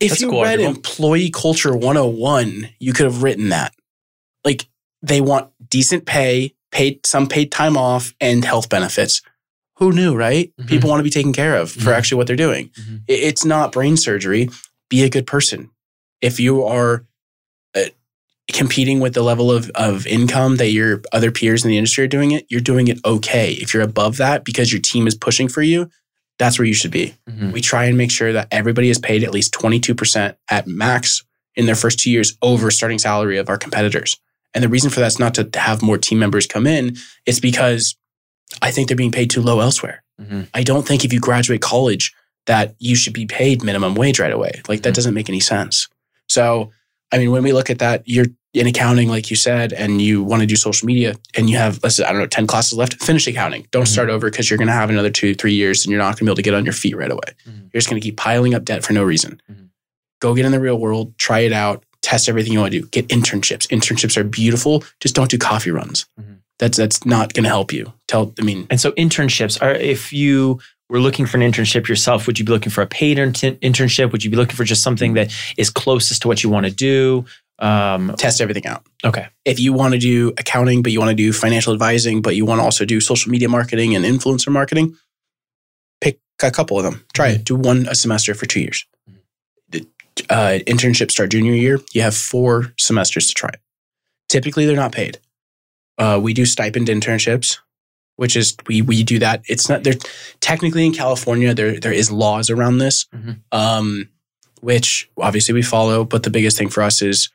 [0.00, 0.60] If That's you cool read.
[0.60, 3.74] Employee Culture 101, you could have written that.
[4.44, 4.68] Like
[5.02, 9.22] they want decent pay, paid some paid time off, and health benefits.
[9.78, 10.50] Who knew, right?
[10.60, 10.66] Mhm.
[10.68, 11.96] People want to be taken care of for Mhm.
[11.96, 12.70] actually what they're doing.
[12.78, 13.02] Mhm.
[13.08, 14.50] It's not brain surgery.
[14.90, 15.70] Be a good person.
[16.20, 17.04] If you are
[17.76, 17.84] uh,
[18.52, 22.08] competing with the level of, of income that your other peers in the industry are
[22.08, 23.52] doing it, you're doing it okay.
[23.52, 25.90] If you're above that because your team is pushing for you,
[26.38, 27.14] that's where you should be.
[27.30, 27.52] Mhm.
[27.52, 31.22] We try and make sure that everybody is paid at least 22% at max
[31.54, 34.16] in their first two years over starting salary of our competitors.
[34.54, 37.40] And the reason for that is not to have more team members come in, it's
[37.40, 37.96] because
[38.62, 40.02] I think they're being paid too low elsewhere.
[40.20, 40.48] Mhm.
[40.54, 42.12] I don't think if you graduate college
[42.46, 44.62] that you should be paid minimum wage right away.
[44.68, 44.94] Like that Mhm.
[44.96, 45.86] doesn't make any sense.
[46.28, 46.70] So,
[47.12, 50.22] I mean, when we look at that, you're in accounting, like you said, and you
[50.22, 52.72] want to do social media and you have, let's say, I don't know, 10 classes
[52.72, 53.66] left, finish accounting.
[53.70, 53.88] Don't Mhm.
[53.88, 56.16] start over because you're going to have another two, three years and you're not going
[56.16, 57.20] to be able to get on your feet right away.
[57.46, 57.68] Mhm.
[57.72, 59.40] You're just going to keep piling up debt for no reason.
[59.50, 59.68] Mhm.
[60.20, 62.86] Go get in the real world, try it out, test everything you want to do.
[62.88, 63.68] Get internships.
[63.68, 64.82] Internships are beautiful.
[65.00, 66.06] Just don't do coffee runs.
[66.58, 67.92] That's that's not going to help you.
[68.06, 72.26] Tell, I mean, And so internships are if you were looking for an internship yourself,
[72.26, 74.10] would you be looking for a paid intern- internship?
[74.12, 76.72] Would you be looking for just something that is closest to what you want to
[76.72, 77.24] do?
[77.60, 78.84] Um, test everything out.
[79.04, 79.26] okay.
[79.44, 82.46] if you want to do accounting, but you want to do financial advising, but you
[82.46, 84.96] want to also do social media marketing and influencer marketing,
[86.00, 87.04] pick a couple of them.
[87.14, 87.44] Try it.
[87.44, 88.86] Do one a semester for two years.
[89.70, 89.84] The
[90.30, 91.80] uh, internship start junior year.
[91.92, 93.60] You have four semesters to try it.
[94.28, 95.18] Typically, they're not paid.
[95.98, 97.58] Uh, we do stipend internships,
[98.16, 99.42] which is we we do that.
[99.48, 99.82] It's not.
[99.84, 99.94] They're
[100.40, 101.52] technically in California.
[101.54, 103.40] There there is laws around this, Mhm.
[103.52, 104.08] um,
[104.60, 106.04] which obviously we follow.
[106.04, 107.28] But the biggest thing for us is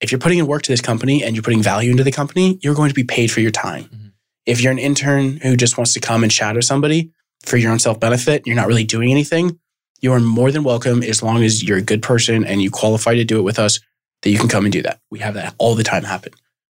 [0.00, 2.58] if you're putting in work to this company and you're putting value into the company,
[2.62, 3.84] you're going to be paid for your time.
[3.84, 4.12] Mhm.
[4.46, 7.10] If you're an intern who just wants to come and shadow somebody
[7.44, 9.58] for your own self benefit, you're not really doing anything,
[10.00, 13.14] you are more than welcome as long as you're a good person and you qualify
[13.14, 13.80] to do it with us,
[14.22, 15.00] that you can come and do that.
[15.10, 16.32] We have that all the time happen.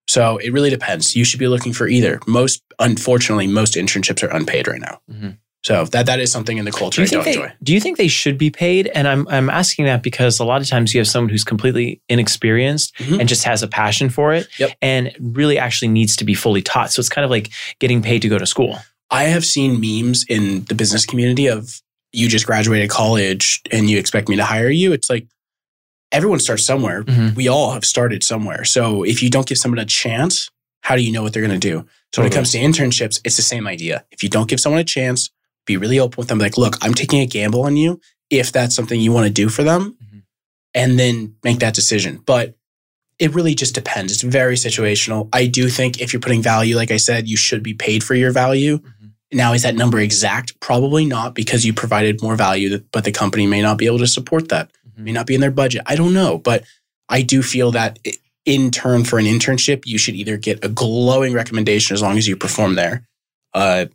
[0.09, 1.15] So it really depends.
[1.15, 2.19] You should be looking for either.
[2.27, 5.01] Most, unfortunately, most internships are unpaid right now.
[5.11, 5.37] Mhm.
[5.65, 7.53] So that that is something in the Do culture you I don't they, enjoy.
[7.63, 8.87] do you think they should be paid?
[8.95, 12.01] And I'm I'm asking that because a lot of times you have someone who's completely
[12.09, 13.19] inexperienced Mhm.
[13.21, 14.71] and just has a passion for it, Yep.
[14.81, 16.93] and really actually needs to be fully taught.
[16.93, 17.51] So it's kind of like
[17.81, 18.79] getting paid to go to school.
[19.11, 21.81] I have seen memes in the business community of
[22.13, 24.93] you just graduated college and you expect me to hire you.
[24.93, 25.27] It's like
[26.13, 27.03] everyone starts somewhere.
[27.05, 27.35] Mhm.
[27.35, 28.65] We all have started somewhere.
[28.65, 30.51] So if you don't give someone a chance,
[30.83, 31.87] how do you know what they're going to do?
[32.15, 34.05] So when it comes to internships, it's the same idea.
[34.11, 35.31] If you don't give someone a chance,
[35.67, 36.39] be really open with them.
[36.39, 38.01] Like, look, I'm taking a gamble on you
[38.31, 40.23] if that's something you want to do for them, Mhm.
[40.75, 42.21] and then make that decision.
[42.25, 42.55] But
[43.19, 44.13] it really just depends.
[44.13, 45.29] It's very situational.
[45.33, 48.15] I do think if you're putting value, like I said, you should be paid for
[48.15, 48.79] your value.
[48.79, 49.11] Mhm.
[49.33, 50.59] Now, is that number exact?
[50.61, 54.07] Probably not because you provided more value, but the company may not be able to
[54.07, 54.71] support that.
[54.99, 55.83] May not be in their budget.
[55.87, 56.39] I don't know.
[56.39, 56.65] But
[57.09, 57.99] I do feel that
[58.45, 62.27] in turn for an internship, you should either get a glowing recommendation as long as
[62.27, 63.07] you perform there,
[63.55, 63.87] uh,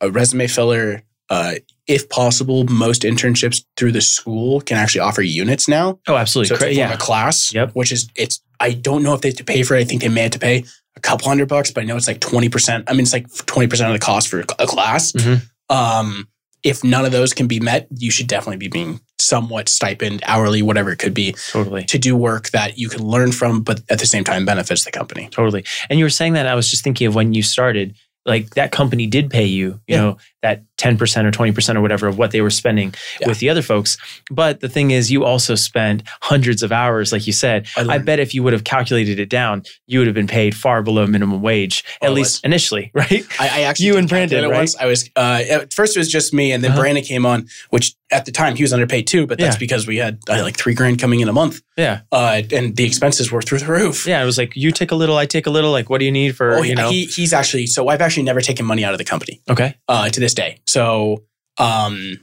[0.00, 1.02] a resume filler.
[1.30, 1.54] Uh,
[1.86, 5.98] if possible, most internships through the school can actually offer units now.
[6.06, 6.56] Oh, absolutely.
[6.56, 6.92] So a yeah.
[6.92, 7.70] of class, Yep.
[7.74, 8.40] which is it's.
[8.60, 9.80] I don't know if they have to pay for it.
[9.80, 10.64] I think they may have to pay
[10.96, 12.84] a couple hundred bucks, but I know it's like twenty percent.
[12.88, 15.12] I mean, it's like twenty percent of the cost for a class.
[15.12, 15.42] Mhm.
[15.70, 16.28] Um,
[16.62, 20.62] if none of those can be met, you should definitely be being somewhat stipend, hourly,
[20.62, 21.84] whatever it could be, Totally.
[21.84, 24.90] to do work that you can learn from, but at the same time benefits the
[24.90, 25.28] company.
[25.30, 25.64] Totally.
[25.88, 27.94] And you were saying that I was just thinking of when you started,
[28.26, 30.00] like that company did pay you, you Yeah.
[30.00, 33.28] know, that 10% or 20% or whatever of what they were spending Yeah.
[33.28, 33.96] with the other folks.
[34.30, 37.66] But the thing is, you also spent hundreds of hours, like you said.
[37.76, 40.54] I, learned- bet if you would have calculated it down, you would have been paid
[40.54, 43.24] far below minimum wage, Oh, at I least initially, right?
[43.40, 44.58] I, I actually You and Brandon, right?
[44.58, 44.76] Once.
[44.76, 46.80] I was uh, at first it was just me, and then Uh-huh.
[46.82, 49.26] Brandon came on, which at the time he was underpaid too.
[49.26, 49.58] But that's Yeah.
[49.58, 52.00] because we had uh, like three grand coming in a month, Yeah.
[52.12, 54.06] uh, and the expenses were through the roof.
[54.06, 54.22] Yeah.
[54.22, 55.70] It was like, you take a little, I take a little.
[55.72, 56.90] Like, what do you need for, Oh, you know?
[56.90, 59.74] he, he's actually so I've actually never taken money out of the company okay.
[59.88, 60.60] uh, to this day.
[60.66, 61.24] So
[61.58, 62.20] um,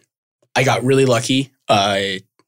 [0.55, 1.99] I got really lucky uh,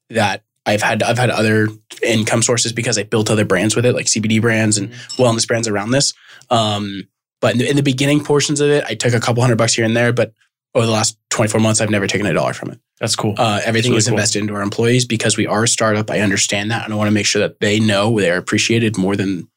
[0.09, 1.67] that I've had I've had other
[2.01, 5.67] income sources because I built other brands with it, like CBD brands and wellness brands
[5.67, 6.13] around this.
[6.49, 7.07] Um,
[7.41, 9.73] but in the, in the beginning portions of it, I took a couple hundred bucks
[9.73, 10.13] here and there.
[10.13, 10.33] But
[10.75, 12.79] over the last 24 months, I've never taken a dollar from it.
[12.99, 13.35] That's cool.
[13.37, 14.13] Uh, everything really is cool.
[14.13, 16.09] invested into our employees because we are a startup.
[16.09, 19.15] I understand that, and I want to make sure that they know they're appreciated more
[19.15, 19.49] than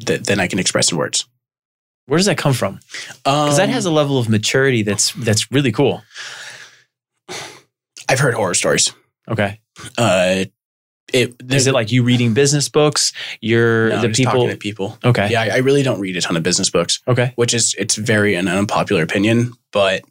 [0.00, 1.26] th- than I can express in words.
[2.06, 2.80] Where does that come from?
[3.24, 6.02] Because that has a level of maturity that's that's really cool.
[8.08, 8.92] I've heard horror stories.
[9.28, 9.60] Okay.
[9.96, 10.44] Uh,
[11.12, 13.12] it Is it like you reading business books?
[13.40, 14.32] You're no, the just people.
[14.32, 14.98] talking to people?
[15.04, 15.30] Okay.
[15.30, 17.32] Yeah, I, I really don't read a ton of business books, Okay.
[17.36, 20.02] which is it's very an unpopular opinion, but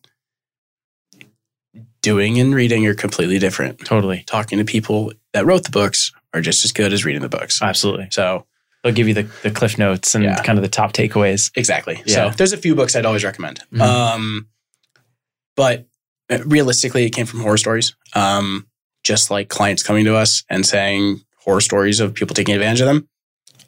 [2.01, 3.79] doing and reading are completely different.
[3.85, 4.23] Totally.
[4.25, 7.61] Talking to people that wrote the books are just as good as reading the books.
[7.61, 8.07] Absolutely.
[8.11, 8.45] So
[8.83, 10.41] They'll give you the, the cliff notes and Yeah.
[10.43, 11.51] kind of the top takeaways.
[11.55, 12.01] exactly.
[12.05, 12.31] Yeah.
[12.31, 13.61] So there's a few books I'd always recommend.
[13.73, 13.81] Mhm.
[13.81, 14.47] Um,
[15.55, 15.87] but
[16.29, 17.95] uh, realistically, it came from horror stories.
[18.13, 18.67] Um,
[19.03, 22.87] just like clients coming to us and saying horror stories of people taking advantage of
[22.87, 23.07] them.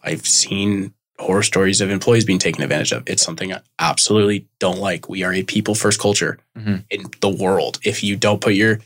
[0.04, 3.04] I've seen horror stories of employees being taken advantage of.
[3.08, 5.10] It's something I absolutely don't like.
[5.10, 6.84] We are a people first culture Mhm.
[6.90, 7.80] in the world.
[7.84, 8.80] If you don't put your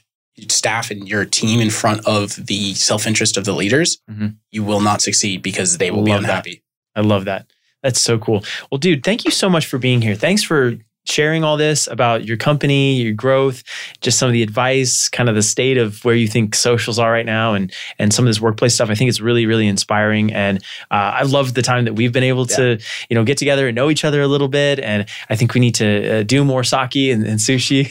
[0.49, 4.35] staff and your team in front of the self interest of the leaders, Mhm.
[4.51, 6.29] you will not succeed because they will be Love that.
[6.29, 6.63] unhappy.
[6.95, 7.47] I love that.
[7.83, 8.43] That's so cool.
[8.71, 10.15] Well, dude, thank you so much for being here.
[10.15, 10.77] Thanks for
[11.09, 13.63] sharing all this about your company, your growth,
[14.01, 17.11] just some of the advice, kind of the state of where you think socials are
[17.11, 18.89] right now, and and some of this workplace stuff.
[18.89, 20.59] I think it's really, really inspiring, and
[20.91, 22.79] uh, I love the time that we've been able to,
[23.09, 24.79] you know, get together and know each other a little bit.
[24.79, 27.89] And I think we need to uh, do more sake and, and sushi,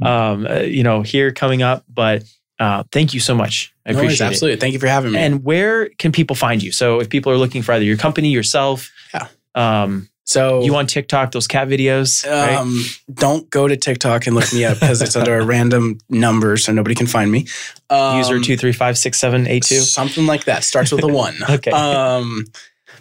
[0.02, 1.84] um, uh, you know, here coming up.
[1.88, 2.24] But
[2.58, 3.72] uh, thank you so much.
[3.86, 4.30] I No worries, appreciate it.
[4.30, 4.60] absolutely.
[4.60, 5.18] Thank you for having me.
[5.18, 6.72] And where can people find you?
[6.72, 9.26] So if people are looking for either your company, yourself, Yeah.
[9.54, 12.54] um, so you on TikTok, those cat videos, right?
[12.54, 16.56] Um, don't go to TikTok and look me up because it's under a random number,
[16.56, 17.46] so nobody can find me.
[17.90, 19.76] Um, User two three five six seven eight two.
[19.80, 21.34] something like that starts with a one.
[21.48, 21.70] Okay.
[21.70, 22.44] Um,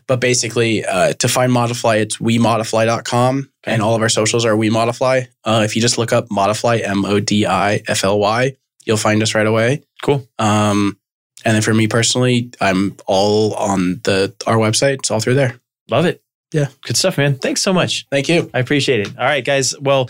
[0.05, 5.27] but basically, uh, to find Modifly, it's wemodifly.com, and all of our socials are WeModifly.
[5.45, 8.55] Uh, if you just look up Modifly, M O D I F L Y,
[8.85, 9.83] you'll find us right away.
[10.01, 10.27] Cool.
[10.39, 10.97] Um,
[11.45, 14.95] and then for me personally, I'm all on the our website.
[14.95, 15.59] It's all through there.
[15.89, 16.21] Love it.
[16.53, 16.67] Yeah.
[16.83, 17.35] Good stuff, man.
[17.39, 18.05] Thanks so much.
[18.11, 18.49] Thank you.
[18.53, 19.17] I appreciate it.
[19.17, 19.77] All right, guys.
[19.79, 20.09] Well,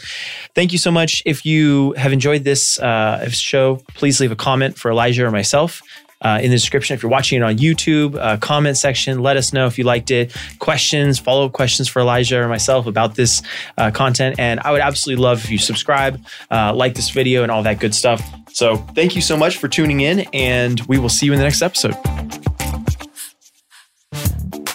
[0.53, 1.23] thank you so much.
[1.25, 5.81] If you have enjoyed this uh, show, please leave a comment for Elijah or myself.
[6.21, 9.51] Uh, in the description, if you're watching it on YouTube, uh, comment section, let us
[9.51, 10.33] know if you liked it.
[10.59, 13.41] Questions, follow up questions for Elijah or myself about this
[13.77, 14.39] uh, content.
[14.39, 17.79] And I would absolutely love if you subscribe, uh, like this video, and all that
[17.79, 18.21] good stuff.
[18.53, 21.45] So thank you so much for tuning in, and we will see you in the
[21.45, 22.52] next episode.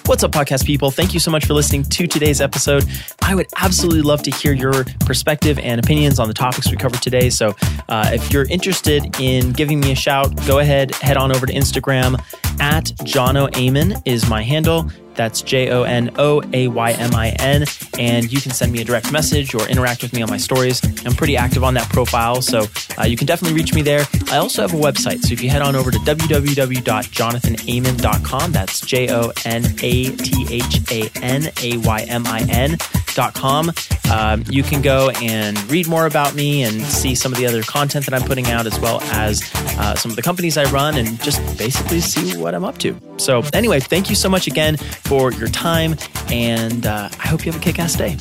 [0.09, 0.91] What's up, podcast people?
[0.91, 2.83] Thank you so much for listening to today's episode.
[3.21, 7.03] I would absolutely love to hear your perspective and opinions on the topics we covered
[7.03, 7.29] today.
[7.29, 7.55] So,
[7.91, 11.53] uh, if you're interested in giving me a shout, go ahead, head on over to
[11.53, 12.19] Instagram
[12.59, 14.91] at Jono Aymin is my handle.
[15.19, 17.65] That's J O N O A Y M I N.
[17.99, 20.81] And you can send me a direct message or interact with me on my stories.
[21.05, 22.67] I'm pretty active on that profile, so
[22.97, 24.07] uh, you can definitely reach me there.
[24.31, 25.23] I also have a website.
[25.23, 30.93] So if you head on over to www.jonathanaymin.com, that's J O N A T H
[30.93, 33.73] A N A Y M I N.com,
[34.13, 37.63] um, you can go and read more about me and see some of the other
[37.63, 39.43] content that I'm putting out, as well as
[39.79, 42.99] uh, some of the companies I run, and just basically see what I'm up to.
[43.17, 44.77] So, anyway, thank you so much again
[45.09, 45.97] for your time,
[46.31, 48.19] and uh, I hope you have a kick ass day.